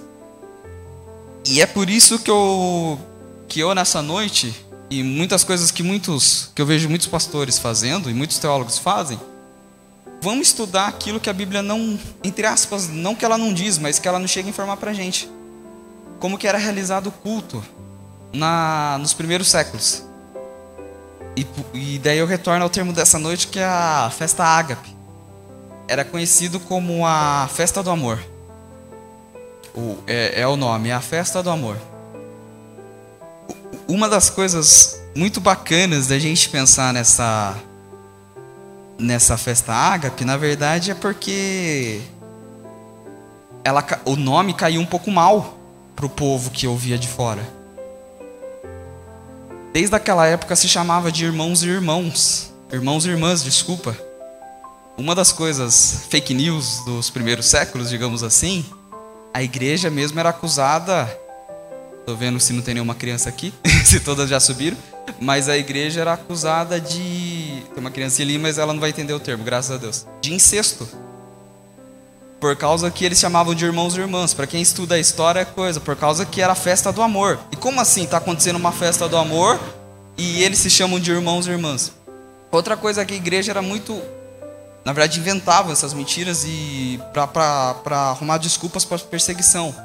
E 1.45 1.61
é 1.61 1.65
por 1.65 1.89
isso 1.89 2.19
que 2.19 2.29
eu, 2.29 2.99
que 3.47 3.61
eu 3.61 3.73
nessa 3.73 4.01
noite 4.01 4.53
e 4.89 5.01
muitas 5.01 5.43
coisas 5.43 5.71
que 5.71 5.81
muitos 5.81 6.51
que 6.53 6.61
eu 6.61 6.65
vejo 6.65 6.89
muitos 6.89 7.07
pastores 7.07 7.57
fazendo 7.57 8.09
e 8.09 8.13
muitos 8.13 8.37
teólogos 8.37 8.77
fazem, 8.77 9.19
vamos 10.21 10.47
estudar 10.47 10.87
aquilo 10.87 11.19
que 11.19 11.29
a 11.29 11.33
Bíblia 11.33 11.61
não, 11.61 11.97
entre 12.23 12.45
aspas, 12.45 12.89
não 12.89 13.15
que 13.15 13.23
ela 13.23 13.37
não 13.37 13.53
diz, 13.53 13.77
mas 13.77 13.99
que 13.99 14.07
ela 14.07 14.19
não 14.19 14.27
chega 14.27 14.47
a 14.47 14.51
informar 14.51 14.75
para 14.75 14.91
a 14.91 14.93
gente. 14.93 15.29
Como 16.19 16.37
que 16.37 16.47
era 16.47 16.57
realizado 16.57 17.07
o 17.07 17.11
culto 17.11 17.63
na, 18.33 18.97
nos 18.99 19.13
primeiros 19.13 19.49
séculos. 19.49 20.03
E, 21.35 21.45
e 21.73 21.99
daí 21.99 22.17
eu 22.17 22.25
retorno 22.25 22.63
ao 22.63 22.69
termo 22.69 22.91
dessa 22.91 23.19
noite 23.19 23.47
que 23.47 23.59
é 23.59 23.65
a 23.65 24.11
festa 24.15 24.43
ágape. 24.43 24.95
Era 25.87 26.03
conhecido 26.03 26.59
como 26.59 27.05
a 27.05 27.47
festa 27.53 27.81
do 27.81 27.89
amor. 27.89 28.19
O, 29.75 29.97
é, 30.07 30.41
é 30.41 30.47
o 30.47 30.55
nome, 30.55 30.89
é 30.89 30.93
a 30.93 31.01
festa 31.01 31.41
do 31.43 31.49
amor 31.49 31.77
uma 33.87 34.09
das 34.09 34.29
coisas 34.29 35.01
muito 35.15 35.39
bacanas 35.39 36.07
da 36.07 36.19
gente 36.19 36.49
pensar 36.49 36.93
nessa 36.93 37.55
nessa 38.99 39.37
festa 39.37 39.73
ágape, 39.73 40.25
na 40.25 40.37
verdade, 40.37 40.89
é 40.89 40.95
porque 40.95 42.01
ela, 43.63 43.85
o 44.05 44.15
nome 44.15 44.55
caiu 44.55 44.81
um 44.81 44.85
pouco 44.87 45.11
mal 45.11 45.55
para 45.95 46.07
o 46.07 46.09
povo 46.09 46.49
que 46.49 46.65
ouvia 46.65 46.97
de 46.97 47.07
fora. 47.07 47.56
Desde 49.73 49.95
aquela 49.95 50.25
época 50.25 50.55
se 50.55 50.67
chamava 50.67 51.11
de 51.11 51.25
irmãos 51.25 51.63
e 51.63 51.67
irmãos, 51.67 52.53
irmãos 52.71 53.05
e 53.05 53.09
irmãs, 53.09 53.43
desculpa. 53.43 53.95
Uma 54.97 55.13
das 55.13 55.31
coisas 55.31 56.05
fake 56.09 56.33
news 56.33 56.83
dos 56.85 57.09
primeiros 57.09 57.45
séculos, 57.45 57.89
digamos 57.89 58.23
assim, 58.23 58.65
a 59.33 59.43
igreja 59.43 59.89
mesmo 59.89 60.19
era 60.19 60.29
acusada 60.29 61.07
Tô 62.07 62.15
vendo 62.15 62.39
se 62.39 62.53
não 62.53 62.61
tem 62.61 62.73
nenhuma 62.73 62.95
criança 62.95 63.27
aqui, 63.27 63.53
se 63.83 63.99
todas 63.99 64.29
já 64.29 64.39
subiram. 64.39 64.77
Mas 65.19 65.49
a 65.49 65.57
igreja 65.57 65.99
era 65.99 66.13
acusada 66.13 66.79
de. 66.79 67.61
Tem 67.73 67.79
uma 67.79 67.91
criança 67.91 68.21
ali, 68.21 68.37
mas 68.37 68.57
ela 68.57 68.71
não 68.71 68.79
vai 68.79 68.91
entender 68.91 69.11
o 69.11 69.19
termo, 69.19 69.43
graças 69.43 69.71
a 69.71 69.77
Deus. 69.77 70.07
De 70.21 70.33
incesto. 70.33 70.87
Por 72.39 72.55
causa 72.55 72.91
que 72.91 73.03
eles 73.03 73.19
chamavam 73.19 73.55
de 73.55 73.65
irmãos 73.65 73.95
e 73.95 73.99
irmãs. 73.99 74.33
Para 74.33 74.45
quem 74.45 74.61
estuda 74.61 74.95
a 74.95 74.99
história 74.99 75.39
é 75.39 75.45
coisa. 75.45 75.79
Por 75.79 75.95
causa 75.95 76.25
que 76.25 76.41
era 76.41 76.53
a 76.53 76.55
festa 76.55 76.91
do 76.91 77.01
amor. 77.01 77.39
E 77.51 77.55
como 77.55 77.81
assim 77.81 78.03
está 78.03 78.17
acontecendo 78.17 78.57
uma 78.57 78.71
festa 78.71 79.07
do 79.07 79.17
amor 79.17 79.59
e 80.17 80.43
eles 80.43 80.59
se 80.59 80.69
chamam 80.69 80.99
de 80.99 81.11
irmãos 81.11 81.47
e 81.47 81.51
irmãs? 81.51 81.91
Outra 82.51 82.77
coisa 82.77 83.01
é 83.01 83.05
que 83.05 83.13
a 83.13 83.17
igreja 83.17 83.51
era 83.51 83.61
muito. 83.61 83.99
Na 84.85 84.93
verdade, 84.93 85.19
inventava 85.19 85.71
essas 85.71 85.93
mentiras 85.93 86.43
e 86.45 86.99
para 87.11 87.75
arrumar 88.09 88.37
desculpas 88.37 88.85
para 88.85 88.97
perseguição. 88.99 89.75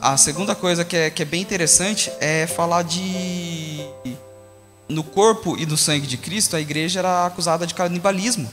A 0.00 0.16
segunda 0.16 0.54
coisa 0.54 0.84
que 0.84 0.96
é, 0.96 1.10
que 1.10 1.22
é 1.22 1.24
bem 1.24 1.42
interessante 1.42 2.10
é 2.20 2.46
falar 2.46 2.82
de. 2.82 3.84
No 4.88 5.02
corpo 5.02 5.56
e 5.58 5.66
no 5.66 5.76
sangue 5.76 6.06
de 6.06 6.16
Cristo, 6.16 6.54
a 6.54 6.60
igreja 6.60 7.00
era 7.00 7.26
acusada 7.26 7.66
de 7.66 7.74
canibalismo. 7.74 8.48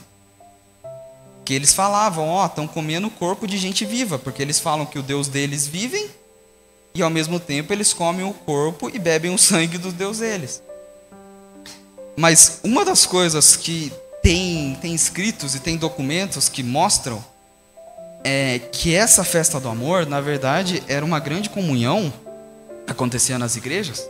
Que 1.44 1.54
eles 1.54 1.74
falavam, 1.74 2.28
ó, 2.28 2.42
oh, 2.42 2.46
estão 2.46 2.66
comendo 2.66 3.08
o 3.08 3.10
corpo 3.10 3.46
de 3.46 3.58
gente 3.58 3.84
viva, 3.84 4.18
porque 4.18 4.40
eles 4.40 4.58
falam 4.58 4.86
que 4.86 4.98
o 4.98 5.02
Deus 5.02 5.28
deles 5.28 5.66
vivem 5.66 6.08
e 6.94 7.02
ao 7.02 7.10
mesmo 7.10 7.40
tempo 7.40 7.72
eles 7.72 7.92
comem 7.92 8.24
o 8.24 8.32
corpo 8.32 8.90
e 8.92 8.98
bebem 8.98 9.34
o 9.34 9.38
sangue 9.38 9.78
do 9.78 9.92
Deus 9.92 10.18
deles. 10.18 10.62
Mas 12.16 12.60
uma 12.62 12.84
das 12.84 13.04
coisas 13.04 13.56
que 13.56 13.92
tem, 14.22 14.78
tem 14.80 14.94
escritos 14.94 15.54
e 15.54 15.60
tem 15.60 15.76
documentos 15.76 16.48
que 16.48 16.62
mostram 16.62 17.22
é 18.22 18.58
que 18.58 18.94
essa 18.94 19.22
festa 19.22 19.60
do 19.60 19.68
amor, 19.68 20.06
na 20.06 20.20
verdade, 20.20 20.82
era 20.88 21.04
uma 21.04 21.18
grande 21.18 21.50
comunhão 21.50 22.12
acontecia 22.86 23.38
nas 23.38 23.56
igrejas. 23.56 24.08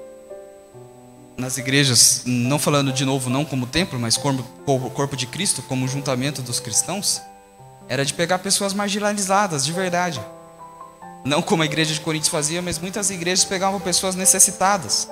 Nas 1.37 1.59
igrejas, 1.59 2.23
não 2.25 2.59
falando 2.59 2.93
de 2.93 3.05
novo, 3.05 3.29
não 3.29 3.45
como 3.45 3.67
templo, 3.67 3.99
mas 3.99 4.17
corpo, 4.17 4.45
corpo 4.91 5.17
de 5.17 5.26
Cristo, 5.26 5.62
como 5.62 5.88
juntamento 5.88 6.41
dos 6.41 6.61
cristãos, 6.61 7.21
era 7.88 8.05
de 8.05 8.14
pegar 8.14 8.38
pessoas 8.38 8.73
marginalizadas, 8.73 9.64
de 9.64 9.73
verdade. 9.73 10.21
Não 11.25 11.43
como 11.43 11.62
a 11.62 11.67
igreja 11.67 11.93
de 11.93 12.00
Coríntios 12.00 12.31
fazia, 12.31 12.62
mas 12.62 12.79
muitas 12.79 13.11
igrejas 13.11 13.45
pegavam 13.45 13.81
pessoas 13.81 14.14
necessitadas. 14.14 15.09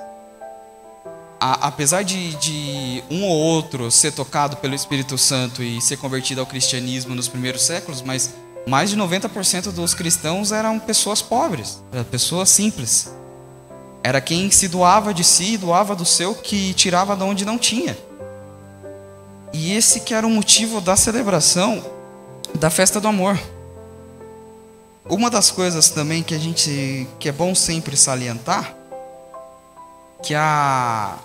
A, 1.39 1.67
apesar 1.67 2.03
de, 2.03 2.35
de, 2.35 3.03
um 3.09 3.25
ou 3.25 3.37
outro 3.37 3.91
ser 3.91 4.13
tocado 4.13 4.55
pelo 4.57 4.75
Espírito 4.75 5.17
Santo 5.17 5.61
e 5.61 5.81
ser 5.81 5.97
convertido 5.97 6.39
ao 6.39 6.47
cristianismo 6.47 7.13
nos 7.13 7.27
primeiros 7.27 7.63
séculos, 7.63 8.01
mas 8.01 8.33
mais 8.65 8.89
de 8.89 8.97
90% 8.97 9.71
dos 9.71 9.93
cristãos 9.93 10.53
eram 10.53 10.79
pessoas 10.79 11.21
pobres, 11.21 11.83
pessoas 12.09 12.49
simples. 12.49 13.11
Era 14.03 14.19
quem 14.19 14.51
se 14.51 14.67
doava 14.67 15.13
de 15.13 15.23
si, 15.23 15.57
doava 15.57 15.95
do 15.95 16.03
seu, 16.03 16.35
que 16.35 16.73
tirava 16.73 17.15
de 17.15 17.23
onde 17.23 17.45
não 17.45 17.57
tinha. 17.57 17.97
E 19.53 19.73
esse 19.73 20.01
que 20.01 20.13
era 20.13 20.27
o 20.27 20.29
motivo 20.29 20.81
da 20.81 20.95
celebração 20.95 21.83
da 22.55 22.69
festa 22.69 22.99
do 22.99 23.07
amor. 23.07 23.39
Uma 25.09 25.29
das 25.29 25.49
coisas 25.49 25.89
também 25.89 26.21
que 26.21 26.35
a 26.35 26.39
gente 26.39 27.07
que 27.19 27.29
é 27.29 27.31
bom 27.31 27.55
sempre 27.55 27.95
salientar 27.95 28.75
que 30.23 30.33
a 30.33 31.17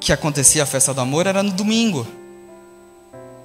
que 0.00 0.12
acontecia 0.12 0.64
a 0.64 0.66
festa 0.66 0.92
do 0.92 1.00
amor 1.00 1.28
era 1.28 1.42
no 1.44 1.52
domingo. 1.52 2.04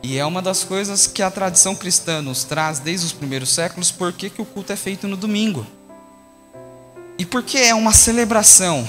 E 0.02 0.18
é 0.18 0.26
uma 0.26 0.42
das 0.42 0.64
coisas 0.64 1.06
que 1.06 1.22
a 1.22 1.30
tradição 1.30 1.76
cristã 1.76 2.22
nos 2.22 2.44
traz 2.44 2.80
desde 2.80 3.06
os 3.06 3.14
primeiros 3.14 3.50
séculos, 3.50 3.92
por 3.92 4.12
que 4.12 4.32
o 4.40 4.46
culto 4.46 4.74
é 4.74 4.76
feito 4.76 5.08
no 5.08 5.16
domingo. 5.16 5.66
E 7.18 7.26
por 7.26 7.44
que 7.44 7.58
é 7.58 7.74
uma 7.74 7.94
celebração 7.94 8.88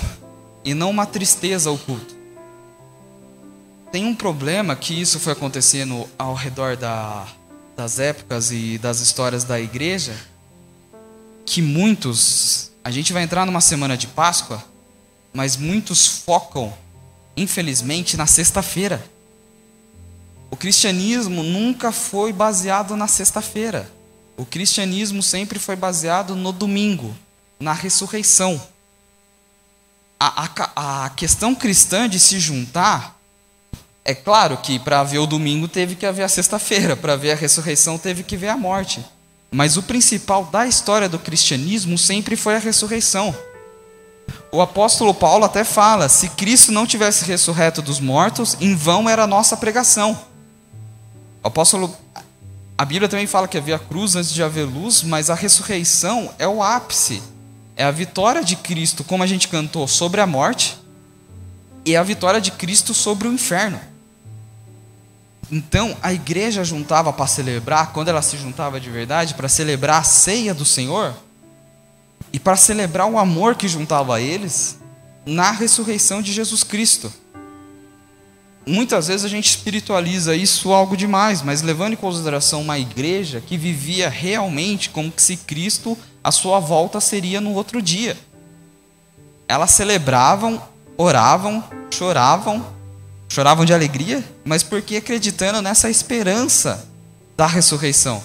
e 0.64 0.75
não 0.75 0.90
uma 0.90 1.06
tristeza 1.06 1.70
o 1.70 1.78
culto. 1.78 2.16
Tem 3.90 4.04
um 4.04 4.14
problema 4.14 4.76
que 4.76 5.00
isso 5.00 5.18
foi 5.18 5.32
acontecendo 5.32 6.06
ao 6.18 6.35
redor 6.35 6.76
da, 6.76 7.26
das 7.75 7.99
épocas 7.99 8.50
e 8.50 8.76
das 8.76 9.00
histórias 9.00 9.44
da 9.44 9.58
igreja, 9.58 10.14
que 11.47 11.62
muitos, 11.62 12.70
a 12.85 12.90
gente 12.90 13.14
vai 13.14 13.23
entrar 13.23 13.47
numa 13.47 13.62
semana 13.62 13.97
de 13.97 14.06
Páscoa, 14.08 14.62
mas 15.32 15.56
muitos 15.56 16.06
focam, 16.06 16.75
infelizmente, 17.35 18.16
na 18.16 18.26
sexta-feira. 18.26 19.02
O 20.50 20.56
cristianismo 20.56 21.42
nunca 21.42 21.92
foi 21.92 22.30
baseado 22.30 22.94
na 22.94 23.06
sexta-feira. 23.06 23.90
O 24.37 24.44
cristianismo 24.44 25.23
sempre 25.23 25.58
foi 25.58 25.76
baseado 25.76 26.37
no 26.37 26.52
domingo, 26.52 27.16
na 27.59 27.73
ressurreição. 27.73 28.61
A, 30.19 30.49
a, 30.77 31.05
a 31.05 31.11
questão 31.11 31.55
cristã 31.55 32.09
de 32.09 32.19
se 32.19 32.38
juntar, 32.41 33.19
é 34.05 34.15
claro 34.15 34.57
que 34.57 34.79
para 34.79 35.05
ver 35.05 35.19
o 35.19 35.27
domingo 35.27 35.69
teve 35.69 35.95
que 35.95 36.07
haver 36.07 36.23
a 36.23 36.29
sexta-feira, 36.29 36.97
para 36.97 37.15
ver 37.15 37.33
a 37.33 37.37
ressurreição 37.37 37.99
teve 37.99 38.23
que 38.23 38.37
ver 38.37 38.49
a 38.49 38.57
morte. 38.57 39.05
Mas 39.50 39.77
o 39.77 39.83
principal 39.83 40.45
da 40.45 40.67
história 40.67 41.09
do 41.09 41.19
cristianismo 41.19 41.97
sempre 41.97 42.37
foi 42.37 42.57
a 42.57 42.59
ressurreição. 42.59 43.35
O 44.50 44.61
apóstolo 44.61 45.12
Paulo 45.12 45.45
até 45.45 45.65
fala: 45.65 46.09
se 46.09 46.29
Cristo 46.31 46.73
não 46.73 46.87
tivesse 46.87 47.25
ressurreto 47.25 47.83
dos 47.83 48.00
mortos, 48.00 48.57
em 48.61 48.75
vão 48.75 49.09
era 49.09 49.25
a 49.25 49.27
nossa 49.27 49.57
pregação. 49.57 50.19
O 51.43 51.49
apóstolo, 51.49 51.95
a 52.77 52.85
Bíblia 52.85 53.09
também 53.09 53.27
fala 53.27 53.49
que 53.49 53.59
havia 53.59 53.79
cruz 53.79 54.17
antes 54.17 54.33
de 54.33 54.43
haver 54.43 54.65
luz, 54.65 55.03
mas 55.03 55.31
a 55.31 55.35
ressurreição 55.35 56.33
é 56.38 56.49
o 56.49 56.62
ápice, 56.62 57.23
é 57.78 57.85
a 57.85 57.92
vitória 57.92 58.42
de 58.42 58.56
Cristo, 58.56 59.04
como 59.04 59.23
a 59.23 59.26
gente 59.26 59.47
cantou, 59.47 59.87
sobre 59.87 60.20
a 60.20 60.26
morte, 60.26 60.76
e 61.85 61.97
a 61.97 62.02
vitória 62.02 62.40
de 62.40 62.50
Cristo 62.50 62.92
sobre 62.92 63.28
o 63.28 63.32
inferno. 63.32 63.80
Então, 65.49 65.97
a 66.02 66.12
igreja 66.12 66.64
juntava 66.64 67.12
para 67.12 67.28
celebrar, 67.28 67.92
quando 67.92 68.08
ela 68.08 68.20
se 68.20 68.37
juntava 68.37 68.80
de 68.80 68.90
verdade, 68.90 69.32
para 69.32 69.49
celebrar 69.49 70.00
a 70.00 70.02
ceia 70.02 70.52
do 70.52 70.64
Senhor 70.64 71.14
e 72.32 72.38
para 72.40 72.56
celebrar 72.56 73.06
o 73.06 73.16
amor 73.16 73.54
que 73.54 73.68
juntava 73.68 74.20
eles 74.20 74.76
na 75.25 75.52
ressurreição 75.52 76.20
de 76.20 76.32
Jesus 76.32 76.64
Cristo. 76.64 77.12
Muitas 78.69 79.09
vezes 79.09 79.25
a 79.25 79.29
gente 79.29 79.49
espiritualiza 79.49 80.37
isso 80.37 80.75
algo 80.75 80.95
demais, 80.95 81.41
mas 81.41 81.63
levando 81.63 81.95
em 81.95 81.97
consideração 81.97 82.61
uma 82.61 82.79
igreja 82.79 83.41
que 83.41 83.57
vivia 83.57 84.11
realmente 84.11 84.91
como 84.91 85.11
se 85.17 85.39
Cristo, 85.39 85.97
a 86.23 86.31
sua 86.31 86.61
volta 86.61 87.01
seria 87.01 87.41
no 87.41 87.55
outro 87.55 87.81
dia. 87.81 88.15
Elas 89.49 89.71
celebravam, 89.71 90.63
oravam, 90.99 91.65
choravam, 91.91 92.63
choravam 93.27 93.65
de 93.65 93.73
alegria, 93.73 94.23
mas 94.45 94.63
porque 94.63 94.97
acreditando 94.97 95.63
nessa 95.63 95.89
esperança 95.89 96.87
da 97.39 97.47
ressurreição. 97.47 98.23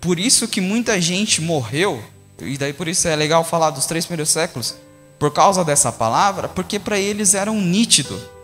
Por 0.00 0.18
isso 0.18 0.48
que 0.48 0.60
muita 0.60 0.98
gente 1.02 1.42
morreu, 1.42 2.02
e 2.40 2.56
daí 2.56 2.72
por 2.72 2.88
isso 2.88 3.06
é 3.06 3.14
legal 3.14 3.44
falar 3.44 3.68
dos 3.68 3.84
três 3.84 4.06
primeiros 4.06 4.30
séculos, 4.30 4.74
por 5.18 5.30
causa 5.34 5.62
dessa 5.62 5.92
palavra, 5.92 6.48
porque 6.48 6.78
para 6.78 6.98
eles 6.98 7.34
era 7.34 7.52
um 7.52 7.60
nítido 7.60 8.35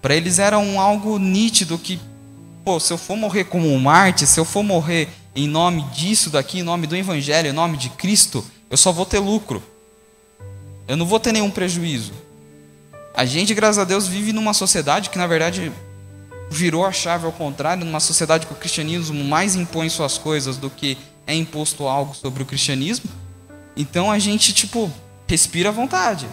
para 0.00 0.14
eles 0.14 0.38
era 0.38 0.58
um 0.58 0.80
algo 0.80 1.18
nítido 1.18 1.78
que, 1.78 2.00
pô, 2.64 2.78
se 2.78 2.92
eu 2.92 2.98
for 2.98 3.16
morrer 3.16 3.44
como 3.44 3.72
um 3.72 3.78
Marte, 3.78 4.26
se 4.26 4.38
eu 4.38 4.44
for 4.44 4.62
morrer 4.62 5.08
em 5.34 5.48
nome 5.48 5.82
disso 5.94 6.30
daqui, 6.30 6.60
em 6.60 6.62
nome 6.62 6.86
do 6.86 6.96
Evangelho, 6.96 7.48
em 7.48 7.52
nome 7.52 7.76
de 7.76 7.90
Cristo, 7.90 8.44
eu 8.70 8.76
só 8.76 8.92
vou 8.92 9.06
ter 9.06 9.18
lucro. 9.18 9.62
Eu 10.86 10.96
não 10.96 11.06
vou 11.06 11.20
ter 11.20 11.32
nenhum 11.32 11.50
prejuízo. 11.50 12.12
A 13.14 13.24
gente, 13.24 13.52
graças 13.54 13.78
a 13.78 13.84
Deus, 13.84 14.06
vive 14.06 14.32
numa 14.32 14.54
sociedade 14.54 15.10
que, 15.10 15.18
na 15.18 15.26
verdade, 15.26 15.72
virou 16.50 16.86
a 16.86 16.92
chave 16.92 17.26
ao 17.26 17.32
contrário, 17.32 17.84
numa 17.84 18.00
sociedade 18.00 18.46
que 18.46 18.52
o 18.52 18.56
cristianismo 18.56 19.22
mais 19.24 19.54
impõe 19.54 19.88
suas 19.88 20.16
coisas 20.16 20.56
do 20.56 20.70
que 20.70 20.96
é 21.26 21.34
imposto 21.34 21.86
algo 21.86 22.14
sobre 22.14 22.42
o 22.42 22.46
cristianismo. 22.46 23.10
Então 23.76 24.10
a 24.10 24.18
gente, 24.18 24.52
tipo, 24.52 24.90
respira 25.26 25.68
à 25.68 25.72
vontade. 25.72 26.26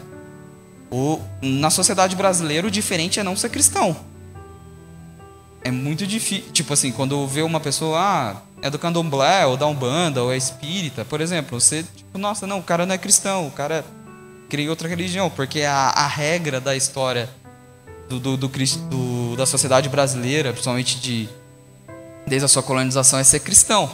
O, 0.91 1.19
na 1.41 1.69
sociedade 1.69 2.15
brasileira, 2.15 2.67
o 2.67 2.71
diferente 2.71 3.19
é 3.19 3.23
não 3.23 3.35
ser 3.35 3.49
cristão. 3.49 3.95
É 5.63 5.71
muito 5.71 6.05
difícil. 6.05 6.51
Tipo 6.51 6.73
assim, 6.73 6.91
quando 6.91 7.25
vê 7.27 7.41
uma 7.41 7.59
pessoa, 7.59 7.99
ah, 7.99 8.35
é 8.61 8.69
do 8.69 8.77
candomblé, 8.77 9.45
ou 9.45 9.57
da 9.57 9.65
Umbanda, 9.65 10.21
ou 10.23 10.31
é 10.31 10.37
espírita, 10.37 11.03
por 11.03 11.21
exemplo, 11.21 11.59
você, 11.59 11.83
tipo, 11.95 12.17
nossa, 12.17 12.45
não, 12.45 12.59
o 12.59 12.63
cara 12.63 12.85
não 12.85 12.93
é 12.93 12.97
cristão, 12.97 13.47
o 13.47 13.51
cara 13.51 13.83
cria 14.49 14.69
outra 14.69 14.87
religião, 14.87 15.29
porque 15.29 15.61
a, 15.61 15.89
a 15.89 16.07
regra 16.07 16.61
da 16.61 16.75
história 16.75 17.29
do, 18.07 18.19
do, 18.19 18.37
do, 18.37 18.47
do, 18.47 19.35
da 19.35 19.45
sociedade 19.45 19.89
brasileira, 19.89 20.51
principalmente 20.51 20.99
de, 20.99 21.27
desde 22.25 22.45
a 22.45 22.47
sua 22.47 22.63
colonização, 22.63 23.19
é 23.19 23.23
ser 23.23 23.39
cristão. 23.39 23.89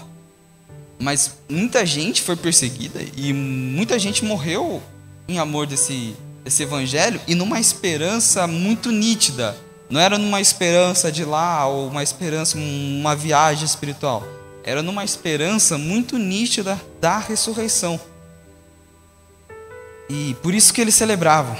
Mas 0.99 1.37
muita 1.49 1.85
gente 1.85 2.21
foi 2.21 2.35
perseguida 2.35 2.99
e 3.15 3.33
muita 3.33 3.97
gente 3.97 4.23
morreu 4.23 4.81
em 5.27 5.39
amor 5.39 5.65
desse, 5.65 6.15
esse 6.45 6.63
evangelho 6.63 7.19
e 7.27 7.35
numa 7.35 7.59
esperança 7.59 8.47
muito 8.47 8.91
nítida. 8.91 9.55
Não 9.89 9.99
era 9.99 10.17
numa 10.17 10.39
esperança 10.39 11.11
de 11.11 11.25
lá 11.25 11.65
ou 11.67 11.89
uma 11.89 12.01
esperança, 12.01 12.57
uma 12.57 13.15
viagem 13.15 13.65
espiritual. 13.65 14.23
Era 14.63 14.81
numa 14.81 15.03
esperança 15.03 15.77
muito 15.77 16.17
nítida 16.17 16.79
da 16.99 17.17
ressurreição. 17.17 17.99
E 20.09 20.35
por 20.41 20.53
isso 20.53 20.73
que 20.73 20.81
eles 20.81 20.95
celebravam. 20.95 21.57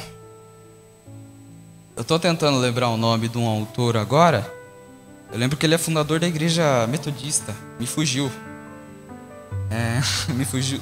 Eu 1.96 2.02
estou 2.02 2.20
tentando 2.20 2.58
lembrar 2.58 2.90
o 2.90 2.98
nome 2.98 3.28
de 3.28 3.38
um 3.38 3.48
autor 3.48 3.98
agora. 3.98 4.52
Eu 5.32 5.38
lembro 5.38 5.58
que 5.58 5.66
ele 5.66 5.76
é 5.76 5.78
fundador 5.78 6.20
da 6.20 6.28
igreja 6.28 6.86
metodista. 6.88 7.56
Me 7.80 7.88
fugiu. 7.88 8.32
É, 9.70 10.02
me 10.34 10.46
fugiu. 10.46 10.82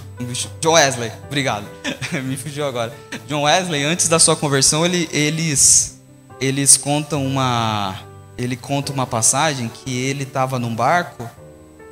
John 0.60 0.74
Wesley, 0.74 1.12
obrigado. 1.26 1.65
me 2.24 2.36
fugiu 2.38 2.65
agora. 2.65 2.93
John 3.30 3.44
Wesley, 3.44 3.84
antes 3.84 4.08
da 4.08 4.18
sua 4.18 4.36
conversão, 4.36 4.84
ele, 4.84 5.08
eles, 5.12 6.00
eles 6.42 6.76
contam 6.76 7.24
uma. 7.24 7.96
Ele 8.36 8.56
conta 8.56 8.92
uma 8.92 9.06
passagem 9.06 9.70
que 9.70 9.96
ele 9.96 10.24
estava 10.24 10.58
num 10.58 10.74
barco 10.74 11.30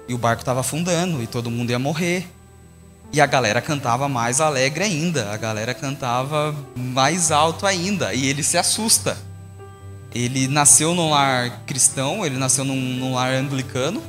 e 0.07 0.15
o 0.15 0.17
barco 0.17 0.41
estava 0.41 0.61
afundando 0.61 1.21
e 1.21 1.27
todo 1.27 1.51
mundo 1.51 1.69
ia 1.69 1.77
morrer. 1.77 2.27
E 3.13 3.21
a 3.21 3.27
galera 3.27 3.61
cantava 3.61 4.09
mais 4.09 4.41
alegre 4.41 4.85
ainda, 4.85 5.31
a 5.31 5.37
galera 5.37 5.75
cantava 5.75 6.55
mais 6.75 7.31
alto 7.31 7.67
ainda, 7.67 8.15
e 8.15 8.25
ele 8.25 8.41
se 8.41 8.57
assusta. 8.57 9.15
Ele 10.15 10.47
nasceu 10.47 10.95
num 10.95 11.11
lar 11.11 11.61
cristão, 11.67 12.25
ele 12.25 12.37
nasceu 12.37 12.65
num, 12.65 12.75
num 12.75 13.13
lar 13.13 13.31
anglicano, 13.33 14.01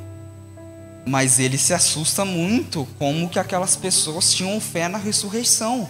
mas 1.07 1.39
ele 1.39 1.59
se 1.59 1.75
assusta 1.75 2.25
muito 2.25 2.89
como 2.99 3.29
que 3.29 3.39
aquelas 3.39 3.77
pessoas 3.77 4.33
tinham 4.33 4.59
fé 4.59 4.89
na 4.89 4.97
ressurreição. 4.97 5.87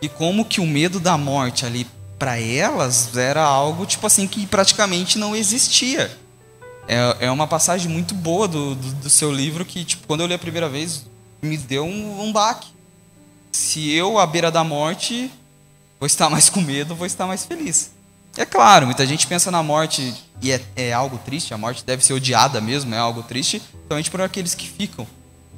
E 0.00 0.08
como 0.08 0.44
que 0.44 0.60
o 0.60 0.66
medo 0.66 1.00
da 1.00 1.16
morte 1.16 1.64
ali 1.64 1.86
para 2.18 2.40
elas 2.40 3.16
era 3.16 3.42
algo 3.42 3.86
tipo 3.86 4.06
assim 4.06 4.26
que 4.26 4.46
praticamente 4.46 5.18
não 5.18 5.34
existia. 5.34 6.10
É, 6.88 7.26
é 7.26 7.30
uma 7.30 7.46
passagem 7.46 7.90
muito 7.90 8.14
boa 8.14 8.46
do, 8.46 8.74
do, 8.74 8.92
do 8.94 9.10
seu 9.10 9.32
livro 9.32 9.64
que 9.64 9.84
tipo 9.84 10.06
quando 10.06 10.20
eu 10.20 10.26
li 10.26 10.34
a 10.34 10.38
primeira 10.38 10.68
vez 10.68 11.04
me 11.42 11.56
deu 11.56 11.84
um, 11.84 12.22
um 12.22 12.32
baque. 12.32 12.68
Se 13.52 13.90
eu 13.92 14.18
à 14.18 14.26
beira 14.26 14.50
da 14.50 14.62
morte 14.62 15.30
vou 15.98 16.06
estar 16.06 16.28
mais 16.28 16.48
com 16.48 16.60
medo, 16.60 16.94
vou 16.94 17.06
estar 17.06 17.26
mais 17.26 17.44
feliz. 17.44 17.90
É 18.36 18.44
claro, 18.44 18.86
muita 18.86 19.06
gente 19.06 19.26
pensa 19.26 19.50
na 19.50 19.62
morte 19.62 20.14
e 20.42 20.52
é, 20.52 20.60
é, 20.76 20.92
algo 20.92 21.18
triste, 21.18 21.54
a 21.54 21.58
morte 21.58 21.84
deve 21.84 22.04
ser 22.04 22.12
odiada 22.12 22.60
mesmo, 22.60 22.94
é 22.94 22.98
algo 22.98 23.22
triste, 23.22 23.62
somente 23.88 24.10
por 24.10 24.20
aqueles 24.20 24.54
que 24.54 24.68
ficam. 24.68 25.06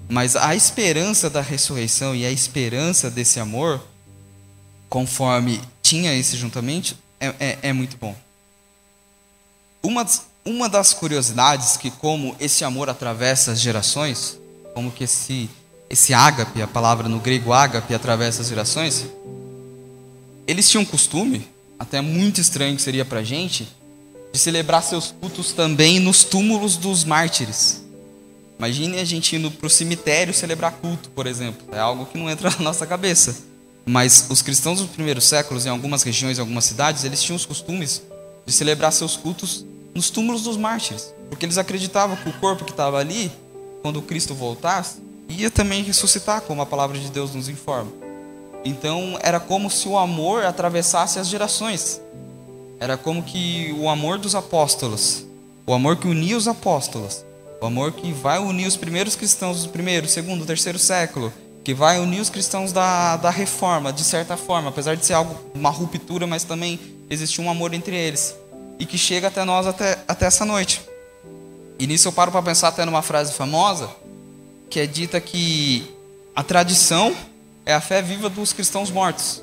Mas 0.08 0.36
a 0.36 0.54
esperança 0.54 1.28
da 1.28 1.40
ressurreição 1.40 2.14
e 2.14 2.24
a 2.24 2.30
esperança 2.30 3.10
desse 3.10 3.40
amor, 3.40 3.82
conforme 4.88 5.60
tinha 5.82 6.14
esse 6.14 6.36
juntamente, 6.36 6.96
é, 7.20 7.34
é, 7.38 7.58
é 7.62 7.72
muito 7.72 7.96
bom. 7.96 8.14
Uma, 9.82 10.06
uma 10.44 10.68
das 10.68 10.92
curiosidades 10.92 11.76
que 11.76 11.90
como 11.90 12.34
esse 12.40 12.64
amor 12.64 12.88
atravessa 12.88 13.52
as 13.52 13.60
gerações, 13.60 14.38
como 14.74 14.90
que 14.90 15.04
esse, 15.04 15.48
esse 15.88 16.12
ágape, 16.12 16.62
a 16.62 16.66
palavra 16.66 17.08
no 17.08 17.20
grego 17.20 17.52
ágape, 17.52 17.94
atravessa 17.94 18.42
as 18.42 18.48
gerações, 18.48 19.06
eles 20.46 20.68
tinham 20.68 20.84
costume 20.84 21.46
até 21.78 22.00
muito 22.00 22.40
estranho 22.40 22.76
que 22.76 22.82
seria 22.82 23.04
para 23.04 23.22
gente, 23.22 23.68
de 24.32 24.38
celebrar 24.38 24.82
seus 24.82 25.12
cultos 25.12 25.52
também 25.52 26.00
nos 26.00 26.24
túmulos 26.24 26.76
dos 26.76 27.04
mártires. 27.04 27.82
Imagine 28.58 28.98
a 28.98 29.04
gente 29.04 29.36
indo 29.36 29.50
para 29.50 29.66
o 29.66 29.70
cemitério 29.70 30.34
celebrar 30.34 30.72
culto, 30.72 31.08
por 31.10 31.26
exemplo. 31.26 31.66
É 31.72 31.78
algo 31.78 32.06
que 32.06 32.18
não 32.18 32.28
entra 32.28 32.50
na 32.58 32.64
nossa 32.64 32.86
cabeça. 32.86 33.36
Mas 33.88 34.26
os 34.28 34.42
cristãos 34.42 34.80
dos 34.80 34.90
primeiros 34.90 35.24
séculos, 35.24 35.64
em 35.64 35.70
algumas 35.70 36.02
regiões, 36.02 36.36
em 36.36 36.42
algumas 36.42 36.66
cidades, 36.66 37.04
eles 37.04 37.22
tinham 37.22 37.36
os 37.36 37.46
costumes 37.46 38.02
de 38.44 38.52
celebrar 38.52 38.92
seus 38.92 39.16
cultos 39.16 39.64
nos 39.94 40.10
túmulos 40.10 40.42
dos 40.42 40.58
mártires. 40.58 41.14
Porque 41.30 41.46
eles 41.46 41.56
acreditavam 41.56 42.14
que 42.14 42.28
o 42.28 42.32
corpo 42.34 42.66
que 42.66 42.70
estava 42.70 42.98
ali, 42.98 43.32
quando 43.80 44.02
Cristo 44.02 44.34
voltasse, 44.34 44.98
ia 45.26 45.50
também 45.50 45.82
ressuscitar, 45.82 46.42
como 46.42 46.60
a 46.60 46.66
palavra 46.66 46.98
de 46.98 47.08
Deus 47.08 47.34
nos 47.34 47.48
informa. 47.48 47.90
Então 48.62 49.18
era 49.22 49.40
como 49.40 49.70
se 49.70 49.88
o 49.88 49.96
amor 49.96 50.44
atravessasse 50.44 51.18
as 51.18 51.26
gerações. 51.26 51.98
Era 52.78 52.98
como 52.98 53.22
que 53.22 53.74
o 53.78 53.88
amor 53.88 54.18
dos 54.18 54.34
apóstolos, 54.34 55.24
o 55.66 55.72
amor 55.72 55.96
que 55.96 56.06
unia 56.06 56.36
os 56.36 56.46
apóstolos, 56.46 57.24
o 57.58 57.64
amor 57.64 57.92
que 57.92 58.12
vai 58.12 58.38
unir 58.38 58.66
os 58.66 58.76
primeiros 58.76 59.16
cristãos 59.16 59.62
do 59.62 59.70
primeiro, 59.70 60.06
segundo, 60.06 60.44
terceiro 60.44 60.78
século, 60.78 61.32
que 61.64 61.74
vai 61.74 61.98
unir 61.98 62.20
os 62.20 62.30
cristãos 62.30 62.72
da, 62.72 63.16
da 63.16 63.30
reforma, 63.30 63.92
de 63.92 64.04
certa 64.04 64.36
forma, 64.36 64.70
apesar 64.70 64.96
de 64.96 65.04
ser 65.04 65.14
algo 65.14 65.38
uma 65.54 65.70
ruptura, 65.70 66.26
mas 66.26 66.44
também 66.44 66.78
existe 67.10 67.40
um 67.40 67.50
amor 67.50 67.74
entre 67.74 67.96
eles 67.96 68.34
e 68.78 68.86
que 68.86 68.96
chega 68.96 69.28
até 69.28 69.44
nós 69.44 69.66
até, 69.66 69.98
até 70.06 70.26
essa 70.26 70.44
noite. 70.44 70.80
E 71.78 71.86
nisso 71.86 72.08
eu 72.08 72.12
paro 72.12 72.30
para 72.30 72.42
pensar 72.42 72.68
até 72.68 72.84
numa 72.84 73.02
frase 73.02 73.32
famosa 73.32 73.90
que 74.70 74.80
é 74.80 74.86
dita 74.86 75.20
que 75.20 75.94
a 76.34 76.42
tradição 76.42 77.14
é 77.64 77.74
a 77.74 77.80
fé 77.80 78.00
viva 78.02 78.28
dos 78.28 78.52
cristãos 78.52 78.90
mortos. 78.90 79.42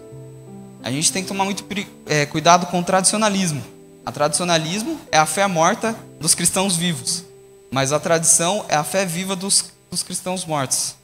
A 0.84 0.92
gente 0.92 1.12
tem 1.12 1.24
que 1.24 1.28
tomar 1.28 1.46
muito 1.46 1.66
é, 2.06 2.26
cuidado 2.26 2.68
com 2.68 2.80
o 2.80 2.84
tradicionalismo. 2.84 3.62
A 4.06 4.12
tradicionalismo 4.12 5.00
é 5.12 5.18
a 5.18 5.26
fé 5.26 5.48
morta 5.48 5.96
dos 6.20 6.36
cristãos 6.36 6.76
vivos, 6.76 7.24
mas 7.72 7.92
a 7.92 8.00
tradição 8.00 8.64
é 8.70 8.76
a 8.76 8.84
fé 8.84 9.04
viva 9.06 9.36
dos, 9.36 9.66
dos 9.90 10.04
cristãos 10.04 10.46
mortos. 10.46 10.96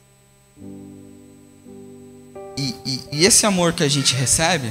E, 2.56 2.74
e, 2.84 3.00
e, 3.12 3.24
esse 3.24 3.46
amor 3.46 3.72
que 3.72 3.82
a 3.82 3.88
gente 3.88 4.14
recebe, 4.14 4.70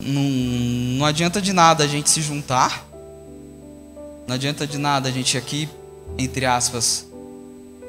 não, 0.00 0.22
não 0.98 1.06
adianta 1.06 1.40
de 1.40 1.52
nada 1.52 1.84
a 1.84 1.86
gente 1.86 2.10
se 2.10 2.20
juntar, 2.20 2.86
não 4.26 4.34
adianta 4.34 4.66
de 4.66 4.76
nada 4.76 5.08
a 5.08 5.12
gente 5.12 5.38
aqui, 5.38 5.68
entre 6.18 6.44
aspas, 6.44 7.06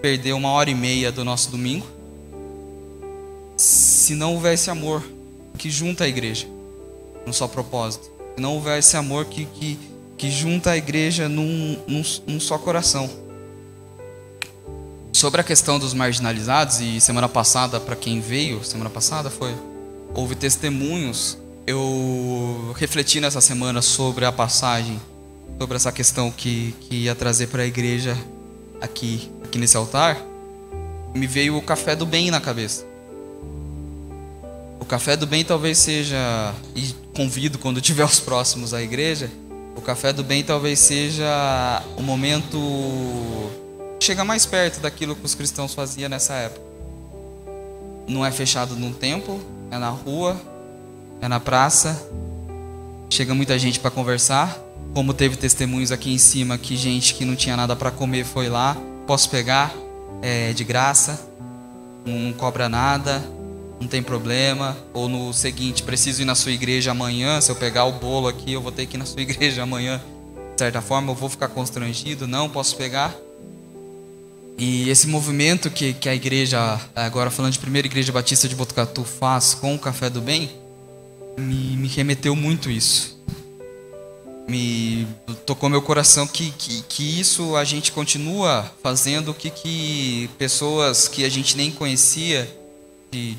perder 0.01 0.33
uma 0.33 0.49
hora 0.49 0.69
e 0.69 0.75
meia 0.75 1.11
do 1.11 1.25
nosso 1.25 1.49
domingo, 1.49 1.85
se 3.57 4.15
não 4.15 4.35
houver 4.35 4.53
esse 4.53 4.69
amor 4.69 5.03
que 5.57 5.69
junta 5.69 6.05
a 6.05 6.07
igreja 6.07 6.47
no 7.25 7.33
só 7.33 7.47
propósito, 7.47 8.09
se 8.35 8.41
não 8.41 8.53
houver 8.53 8.79
esse 8.79 8.95
amor 8.95 9.25
que, 9.25 9.45
que, 9.45 9.77
que 10.17 10.31
junta 10.31 10.71
a 10.71 10.77
igreja 10.77 11.27
num, 11.27 11.77
num, 11.87 12.03
num 12.27 12.39
só 12.39 12.57
coração. 12.57 13.09
Sobre 15.19 15.41
a 15.41 15.43
questão 15.43 15.77
dos 15.77 15.93
marginalizados, 15.93 16.79
e 16.79 17.01
semana 17.01 17.27
passada, 17.27 17.77
para 17.77 17.93
quem 17.93 18.21
veio, 18.21 18.63
semana 18.63 18.89
passada 18.89 19.29
foi, 19.29 19.53
houve 20.15 20.33
testemunhos. 20.33 21.37
Eu 21.67 22.73
refleti 22.77 23.19
nessa 23.19 23.41
semana 23.41 23.81
sobre 23.81 24.23
a 24.23 24.31
passagem, 24.31 24.97
sobre 25.59 25.75
essa 25.75 25.91
questão 25.91 26.31
que, 26.31 26.73
que 26.79 26.95
ia 27.03 27.15
trazer 27.15 27.47
para 27.47 27.63
a 27.63 27.65
igreja 27.65 28.17
aqui, 28.79 29.29
aqui 29.43 29.57
nesse 29.57 29.75
altar. 29.75 30.15
Me 31.13 31.27
veio 31.27 31.57
o 31.57 31.61
café 31.61 31.97
do 31.97 32.05
bem 32.05 32.31
na 32.31 32.39
cabeça. 32.39 32.85
O 34.79 34.85
café 34.85 35.17
do 35.17 35.27
bem 35.27 35.43
talvez 35.43 35.79
seja, 35.79 36.55
e 36.73 36.95
convido 37.13 37.57
quando 37.57 37.81
tiver 37.83 38.05
os 38.05 38.21
próximos 38.21 38.73
à 38.73 38.81
igreja, 38.81 39.29
o 39.75 39.81
café 39.81 40.13
do 40.13 40.23
bem 40.23 40.45
talvez 40.45 40.79
seja 40.79 41.83
o 41.97 42.01
momento 42.01 42.57
chega 43.99 44.23
mais 44.23 44.45
perto 44.45 44.79
daquilo 44.79 45.15
que 45.15 45.25
os 45.25 45.35
cristãos 45.35 45.73
faziam 45.73 46.09
nessa 46.09 46.33
época. 46.33 46.61
Não 48.07 48.25
é 48.25 48.31
fechado 48.31 48.75
num 48.75 48.93
templo, 48.93 49.39
é 49.69 49.77
na 49.77 49.89
rua, 49.89 50.39
é 51.21 51.27
na 51.27 51.39
praça. 51.39 52.01
Chega 53.09 53.35
muita 53.35 53.59
gente 53.59 53.79
para 53.79 53.91
conversar. 53.91 54.57
Como 54.93 55.13
teve 55.13 55.35
testemunhos 55.35 55.91
aqui 55.91 56.11
em 56.11 56.17
cima 56.17 56.57
que 56.57 56.75
gente 56.75 57.13
que 57.13 57.25
não 57.25 57.35
tinha 57.35 57.55
nada 57.55 57.75
para 57.75 57.91
comer 57.91 58.25
foi 58.25 58.49
lá, 58.49 58.75
posso 59.05 59.29
pegar, 59.29 59.71
é 60.21 60.51
de 60.53 60.63
graça, 60.63 61.19
não 62.05 62.33
cobra 62.33 62.67
nada, 62.67 63.23
não 63.79 63.87
tem 63.87 64.01
problema. 64.01 64.75
Ou 64.93 65.07
no 65.07 65.31
seguinte, 65.33 65.83
preciso 65.83 66.23
ir 66.23 66.25
na 66.25 66.35
sua 66.35 66.51
igreja 66.51 66.91
amanhã. 66.91 67.39
Se 67.41 67.51
eu 67.51 67.55
pegar 67.55 67.85
o 67.85 67.91
bolo 67.91 68.27
aqui, 68.27 68.53
eu 68.53 68.61
vou 68.61 68.71
ter 68.71 68.87
que 68.87 68.97
ir 68.97 68.99
na 68.99 69.05
sua 69.05 69.21
igreja 69.21 69.61
amanhã. 69.63 70.01
De 70.53 70.59
certa 70.59 70.81
forma, 70.81 71.11
eu 71.11 71.15
vou 71.15 71.29
ficar 71.29 71.49
constrangido. 71.49 72.27
Não, 72.27 72.49
posso 72.49 72.75
pegar. 72.75 73.13
E 74.59 74.89
esse 74.89 75.07
movimento 75.07 75.71
que, 75.71 75.93
que 75.93 76.09
a 76.09 76.13
igreja, 76.13 76.77
agora 76.93 77.31
falando 77.31 77.53
de 77.53 77.59
primeira 77.59 77.87
igreja 77.87 78.11
batista 78.11 78.45
de 78.45 78.53
Botucatu, 78.53 79.05
faz 79.05 79.53
com 79.53 79.73
o 79.73 79.79
Café 79.79 80.09
do 80.09 80.19
Bem, 80.19 80.51
me, 81.37 81.77
me 81.77 81.87
remeteu 81.87 82.35
muito 82.35 82.69
isso. 82.69 83.17
Me 84.49 85.07
tocou 85.45 85.69
meu 85.69 85.81
coração 85.81 86.27
que, 86.27 86.51
que, 86.51 86.81
que 86.81 87.19
isso 87.21 87.55
a 87.55 87.63
gente 87.63 87.93
continua 87.93 88.69
fazendo 88.83 89.33
que, 89.33 89.49
que 89.49 90.29
pessoas 90.37 91.07
que 91.07 91.23
a 91.23 91.29
gente 91.29 91.55
nem 91.55 91.71
conhecia 91.71 92.53
de, 93.09 93.37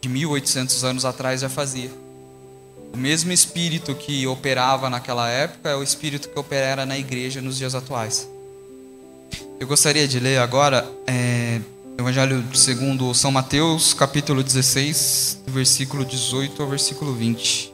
de 0.00 0.08
1800 0.08 0.82
anos 0.82 1.04
atrás 1.04 1.42
já 1.42 1.50
fazia. 1.50 1.90
O 2.90 2.96
mesmo 2.96 3.32
espírito 3.32 3.94
que 3.94 4.26
operava 4.26 4.88
naquela 4.88 5.28
época 5.28 5.68
é 5.68 5.76
o 5.76 5.82
espírito 5.82 6.30
que 6.30 6.38
opera 6.38 6.86
na 6.86 6.96
igreja 6.96 7.42
nos 7.42 7.58
dias 7.58 7.74
atuais. 7.74 8.32
Eu 9.64 9.68
gostaria 9.68 10.06
de 10.06 10.20
ler 10.20 10.36
agora 10.40 10.86
é, 11.06 11.58
Evangelho 11.98 12.44
segundo 12.52 13.14
São 13.14 13.32
Mateus, 13.32 13.94
capítulo 13.94 14.42
16, 14.42 15.40
versículo 15.46 16.04
18 16.04 16.62
ao 16.62 16.68
versículo 16.68 17.14
20. 17.14 17.73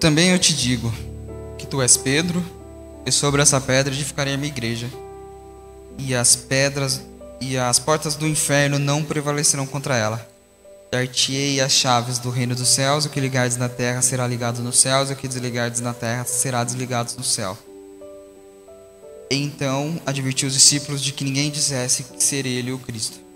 Também 0.00 0.30
eu 0.30 0.38
te 0.38 0.54
digo 0.54 0.94
que 1.58 1.66
tu 1.66 1.82
és 1.82 1.96
Pedro, 1.96 2.44
e 3.04 3.10
sobre 3.10 3.42
essa 3.42 3.60
pedra 3.60 3.92
edificarei 3.92 4.34
a 4.34 4.36
minha 4.36 4.52
igreja, 4.52 4.88
e 5.98 6.14
as 6.14 6.36
pedras 6.36 7.02
e 7.40 7.58
as 7.58 7.80
portas 7.80 8.14
do 8.14 8.26
inferno 8.26 8.78
não 8.78 9.02
prevalecerão 9.02 9.66
contra 9.66 9.96
ela. 9.96 10.28
Dar-te-ei 10.92 11.60
as 11.60 11.72
chaves 11.72 12.18
do 12.18 12.30
reino 12.30 12.54
dos 12.54 12.68
céus, 12.68 13.04
o 13.04 13.10
que 13.10 13.20
ligardes 13.20 13.56
na 13.56 13.68
terra 13.68 14.00
será 14.00 14.26
ligado 14.26 14.62
nos 14.62 14.78
céus, 14.78 15.10
e 15.10 15.14
o 15.14 15.16
que 15.16 15.26
desligardes 15.26 15.80
na 15.80 15.92
terra 15.92 16.24
será 16.24 16.62
desligado 16.62 17.12
no 17.18 17.24
céu. 17.24 17.58
Então 19.28 20.00
advertiu 20.06 20.46
os 20.46 20.54
discípulos 20.54 21.02
de 21.02 21.12
que 21.12 21.24
ninguém 21.24 21.50
dissesse 21.50 22.06
ser 22.18 22.46
ele 22.46 22.72
o 22.72 22.78
Cristo 22.78 23.27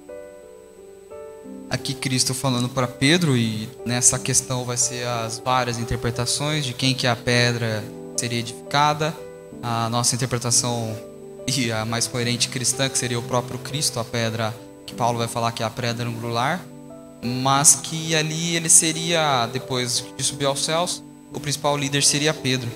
aqui 1.73 1.95
Cristo 1.95 2.35
falando 2.35 2.69
para 2.69 2.87
Pedro 2.87 3.35
e 3.35 3.67
nessa 3.87 4.19
questão 4.19 4.63
vai 4.63 4.77
ser 4.77 5.07
as 5.07 5.39
várias 5.39 5.79
interpretações 5.79 6.67
de 6.67 6.75
quem 6.75 6.95
que 6.95 7.07
a 7.07 7.17
pedra 7.17 7.83
seria 8.15 8.39
edificada. 8.39 9.17
A 9.63 9.89
nossa 9.89 10.15
interpretação 10.15 10.95
e 11.47 11.73
a 11.73 11.87
mais 11.87 12.07
coerente 12.07 12.51
cristã 12.51 12.91
que 12.91 12.99
seria 12.99 13.19
o 13.19 13.23
próprio 13.23 13.59
Cristo, 13.59 13.99
a 13.99 14.05
pedra 14.05 14.55
que 14.85 14.95
Paulo 14.95 15.19
vai 15.19 15.29
falar 15.29 15.53
que 15.53 15.63
é 15.63 15.67
a 15.67 15.71
pedra 15.71 16.07
angular, 16.07 16.61
mas 17.25 17.77
que 17.77 18.15
ali 18.15 18.55
ele 18.55 18.69
seria 18.69 19.47
depois 19.47 20.05
de 20.15 20.23
subir 20.23 20.45
aos 20.45 20.63
céus, 20.63 21.03
o 21.33 21.41
principal 21.41 21.75
líder 21.79 22.03
seria 22.03 22.35
Pedro. 22.35 22.71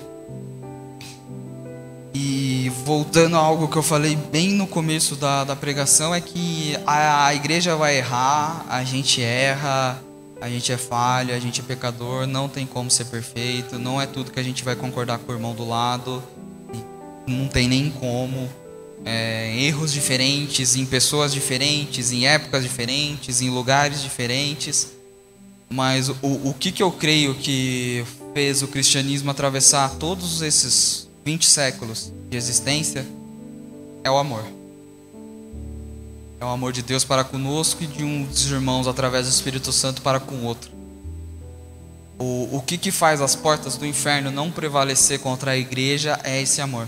Voltando 2.87 3.35
a 3.35 3.39
algo 3.39 3.67
que 3.67 3.75
eu 3.75 3.83
falei 3.83 4.15
bem 4.15 4.53
no 4.53 4.65
começo 4.65 5.17
da, 5.17 5.43
da 5.43 5.57
pregação, 5.57 6.15
é 6.15 6.21
que 6.21 6.73
a, 6.85 7.25
a 7.25 7.35
igreja 7.35 7.75
vai 7.75 7.97
errar, 7.97 8.65
a 8.69 8.81
gente 8.85 9.21
erra, 9.21 10.01
a 10.39 10.47
gente 10.47 10.71
é 10.71 10.77
falho, 10.77 11.35
a 11.35 11.39
gente 11.39 11.59
é 11.59 11.63
pecador, 11.65 12.25
não 12.25 12.47
tem 12.47 12.65
como 12.65 12.89
ser 12.89 13.03
perfeito, 13.07 13.77
não 13.77 14.01
é 14.01 14.05
tudo 14.05 14.31
que 14.31 14.39
a 14.39 14.43
gente 14.43 14.63
vai 14.63 14.73
concordar 14.73 15.19
com 15.19 15.33
o 15.33 15.35
irmão 15.35 15.53
do 15.53 15.67
lado, 15.67 16.23
não 17.27 17.49
tem 17.49 17.67
nem 17.67 17.89
como. 17.89 18.49
É, 19.03 19.53
erros 19.59 19.91
diferentes, 19.91 20.77
em 20.77 20.85
pessoas 20.85 21.33
diferentes, 21.33 22.13
em 22.13 22.25
épocas 22.25 22.63
diferentes, 22.63 23.41
em 23.41 23.49
lugares 23.49 24.01
diferentes. 24.01 24.93
Mas 25.69 26.07
o, 26.07 26.15
o 26.21 26.55
que, 26.57 26.71
que 26.71 26.81
eu 26.81 26.93
creio 26.93 27.35
que 27.35 28.05
fez 28.33 28.63
o 28.63 28.67
cristianismo 28.69 29.29
atravessar 29.29 29.95
todos 29.95 30.41
esses 30.41 31.06
20 31.27 31.45
séculos 31.45 32.13
de 32.29 32.37
existência 32.37 33.05
é 34.01 34.09
o 34.09 34.17
amor. 34.17 34.45
É 36.39 36.45
o 36.45 36.47
amor 36.47 36.71
de 36.71 36.81
Deus 36.81 37.03
para 37.03 37.21
conosco 37.21 37.83
e 37.83 37.85
de 37.85 38.01
um 38.01 38.23
dos 38.23 38.49
irmãos 38.49 38.87
através 38.87 39.27
do 39.27 39.31
Espírito 39.31 39.73
Santo 39.73 40.01
para 40.01 40.21
com 40.21 40.35
o 40.35 40.43
outro. 40.45 40.71
O, 42.17 42.55
o 42.55 42.61
que, 42.61 42.77
que 42.77 42.91
faz 42.91 43.19
as 43.19 43.35
portas 43.35 43.75
do 43.75 43.85
inferno 43.85 44.31
não 44.31 44.49
prevalecer 44.49 45.19
contra 45.19 45.51
a 45.51 45.57
igreja 45.57 46.17
é 46.23 46.41
esse 46.41 46.61
amor. 46.61 46.87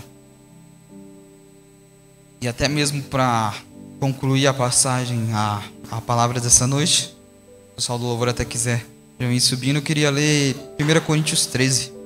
E 2.40 2.48
até 2.48 2.66
mesmo 2.66 3.02
para 3.02 3.54
concluir 4.00 4.46
a 4.46 4.54
passagem, 4.54 5.28
a, 5.34 5.62
a 5.90 6.00
palavra 6.00 6.40
dessa 6.40 6.66
noite, 6.66 7.14
o 7.72 7.76
pessoal 7.76 7.98
do 7.98 8.06
louvor 8.06 8.30
até 8.30 8.46
quiser 8.46 8.86
já 9.20 9.28
vir 9.28 9.40
subindo, 9.40 9.76
eu 9.76 9.82
queria 9.82 10.10
ler 10.10 10.56
1 10.80 11.04
Coríntios 11.04 11.44
13. 11.44 11.99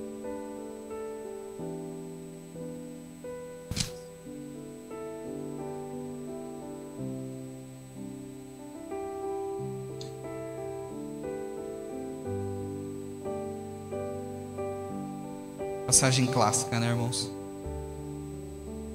Passagem 15.95 16.27
clássica, 16.27 16.81
né, 16.81 16.89
irmãos? 16.89 17.31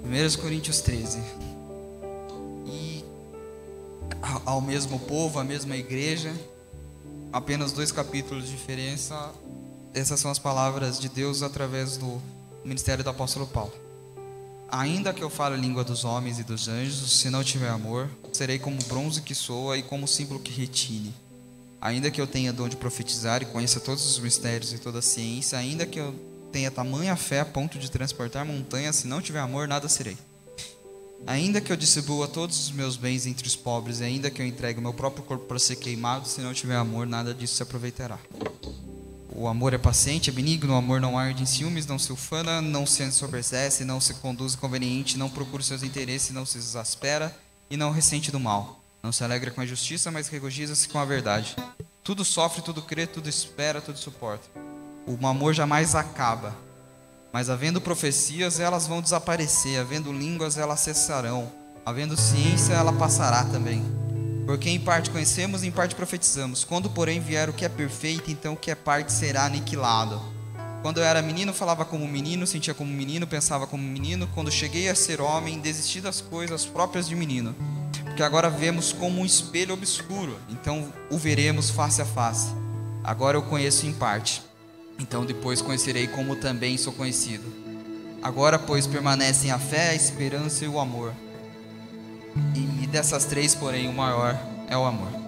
1 0.03 0.41
Coríntios 0.41 0.81
13. 0.81 1.17
E 2.65 3.05
ao 4.45 4.59
mesmo 4.59 4.99
povo, 4.99 5.39
à 5.39 5.43
mesma 5.45 5.77
igreja, 5.77 6.35
apenas 7.31 7.71
dois 7.71 7.89
capítulos 7.89 8.47
de 8.47 8.51
diferença. 8.51 9.31
Essas 9.93 10.19
são 10.19 10.29
as 10.29 10.37
palavras 10.37 10.99
de 10.99 11.07
Deus 11.07 11.41
através 11.41 11.95
do 11.95 12.21
ministério 12.65 13.01
do 13.01 13.09
apóstolo 13.09 13.47
Paulo. 13.47 13.71
Ainda 14.69 15.13
que 15.13 15.23
eu 15.23 15.29
fale 15.29 15.55
a 15.55 15.57
língua 15.57 15.85
dos 15.85 16.03
homens 16.03 16.37
e 16.37 16.43
dos 16.43 16.67
anjos, 16.67 17.17
se 17.17 17.29
não 17.29 17.45
tiver 17.45 17.69
amor, 17.69 18.09
serei 18.33 18.59
como 18.59 18.77
bronze 18.89 19.21
que 19.21 19.33
soa 19.33 19.77
e 19.77 19.83
como 19.83 20.05
símbolo 20.05 20.41
que 20.41 20.51
retine. 20.51 21.15
Ainda 21.79 22.11
que 22.11 22.19
eu 22.19 22.27
tenha 22.27 22.51
dom 22.51 22.67
de 22.67 22.75
profetizar 22.75 23.41
e 23.41 23.45
conheça 23.45 23.79
todos 23.79 24.05
os 24.05 24.19
mistérios 24.19 24.73
e 24.73 24.79
toda 24.79 24.99
a 24.99 25.01
ciência, 25.01 25.57
ainda 25.57 25.85
que 25.85 25.97
eu 25.97 26.13
tenha 26.51 26.71
tamanha 26.71 27.15
fé 27.15 27.39
a 27.39 27.45
ponto 27.45 27.77
de 27.77 27.89
transportar 27.89 28.45
montanhas, 28.45 28.97
se 28.97 29.07
não 29.07 29.21
tiver 29.21 29.39
amor, 29.39 29.67
nada 29.67 29.87
serei. 29.87 30.17
Ainda 31.27 31.59
que 31.59 31.71
eu 31.71 31.77
distribua 31.77 32.27
todos 32.27 32.59
os 32.59 32.71
meus 32.71 32.95
bens 32.95 33.25
entre 33.25 33.45
os 33.47 33.55
pobres, 33.55 33.99
e 33.99 34.03
ainda 34.03 34.29
que 34.29 34.41
eu 34.41 34.45
entregue 34.45 34.79
o 34.79 34.81
meu 34.81 34.93
próprio 34.93 35.23
corpo 35.23 35.45
para 35.45 35.59
ser 35.59 35.75
queimado, 35.75 36.27
se 36.27 36.41
não 36.41 36.53
tiver 36.53 36.75
amor, 36.75 37.05
nada 37.05 37.33
disso 37.33 37.55
se 37.55 37.63
aproveitará. 37.63 38.17
O 39.31 39.47
amor 39.47 39.73
é 39.73 39.77
paciente, 39.77 40.29
é 40.29 40.33
benigno, 40.33 40.73
o 40.73 40.77
amor 40.77 40.99
não 40.99 41.17
arde 41.17 41.43
em 41.43 41.45
ciúmes, 41.45 41.85
não 41.85 41.99
se 41.99 42.11
ufana, 42.11 42.61
não 42.61 42.85
se 42.85 43.03
ensoberbece, 43.03 43.85
não 43.85 44.01
se 44.01 44.13
conduz 44.15 44.55
conveniente, 44.55 45.17
não 45.17 45.29
procura 45.29 45.63
seus 45.63 45.83
interesses, 45.83 46.31
não 46.31 46.45
se 46.45 46.57
exaspera 46.57 47.35
e 47.69 47.77
não 47.77 47.91
ressente 47.91 48.31
do 48.31 48.39
mal. 48.39 48.81
Não 49.01 49.11
se 49.11 49.23
alegra 49.23 49.51
com 49.51 49.61
a 49.61 49.65
justiça, 49.65 50.11
mas 50.11 50.27
regozija-se 50.27 50.89
com 50.89 50.99
a 50.99 51.05
verdade. 51.05 51.55
Tudo 52.03 52.25
sofre, 52.25 52.61
tudo 52.61 52.81
crê, 52.81 53.07
tudo 53.07 53.29
espera, 53.29 53.79
tudo 53.79 53.97
suporta. 53.97 54.49
O 55.09 55.25
amor 55.25 55.55
jamais 55.55 55.95
acaba. 55.95 56.53
Mas 57.33 57.49
havendo 57.49 57.81
profecias, 57.81 58.59
elas 58.59 58.85
vão 58.85 59.01
desaparecer, 59.01 59.79
havendo 59.79 60.13
línguas, 60.13 60.55
elas 60.55 60.81
cessarão, 60.81 61.51
havendo 61.83 62.15
ciência, 62.15 62.73
ela 62.73 62.93
passará 62.93 63.43
também. 63.45 63.83
Porque 64.45 64.69
em 64.69 64.79
parte 64.79 65.09
conhecemos, 65.09 65.63
em 65.63 65.71
parte 65.71 65.95
profetizamos. 65.95 66.63
Quando, 66.63 66.91
porém, 66.91 67.19
vier 67.19 67.49
o 67.49 67.53
que 67.53 67.65
é 67.65 67.69
perfeito, 67.69 68.29
então 68.29 68.53
o 68.53 68.55
que 68.57 68.69
é 68.69 68.75
parte 68.75 69.11
será 69.11 69.45
aniquilado. 69.45 70.21
Quando 70.83 70.99
eu 70.99 71.03
era 71.03 71.23
menino, 71.23 71.55
falava 71.55 71.83
como 71.85 72.07
menino, 72.07 72.45
sentia 72.45 72.75
como 72.75 72.93
menino, 72.93 73.25
pensava 73.25 73.65
como 73.65 73.81
menino. 73.81 74.29
Quando 74.35 74.51
cheguei 74.51 74.89
a 74.89 74.95
ser 74.95 75.21
homem, 75.21 75.59
desisti 75.59 75.99
das 76.01 76.21
coisas 76.21 76.67
próprias 76.67 77.07
de 77.07 77.15
menino. 77.15 77.55
Porque 78.03 78.21
agora 78.21 78.47
vemos 78.47 78.93
como 78.93 79.21
um 79.21 79.25
espelho 79.25 79.73
obscuro, 79.73 80.37
então 80.49 80.93
o 81.09 81.17
veremos 81.17 81.71
face 81.71 81.99
a 81.99 82.05
face. 82.05 82.49
Agora 83.03 83.37
eu 83.37 83.41
conheço 83.41 83.87
em 83.87 83.93
parte, 83.93 84.43
então 84.99 85.25
depois 85.25 85.61
conhecerei 85.61 86.07
como 86.07 86.35
também 86.35 86.77
sou 86.77 86.93
conhecido. 86.93 87.45
Agora, 88.21 88.59
pois, 88.59 88.85
permanecem 88.85 89.49
a 89.49 89.57
fé, 89.57 89.89
a 89.89 89.95
esperança 89.95 90.65
e 90.65 90.67
o 90.67 90.79
amor. 90.79 91.13
E 92.53 92.87
dessas 92.87 93.25
três, 93.25 93.55
porém, 93.55 93.87
o 93.87 93.93
maior 93.93 94.37
é 94.67 94.77
o 94.77 94.83
amor. 94.83 95.18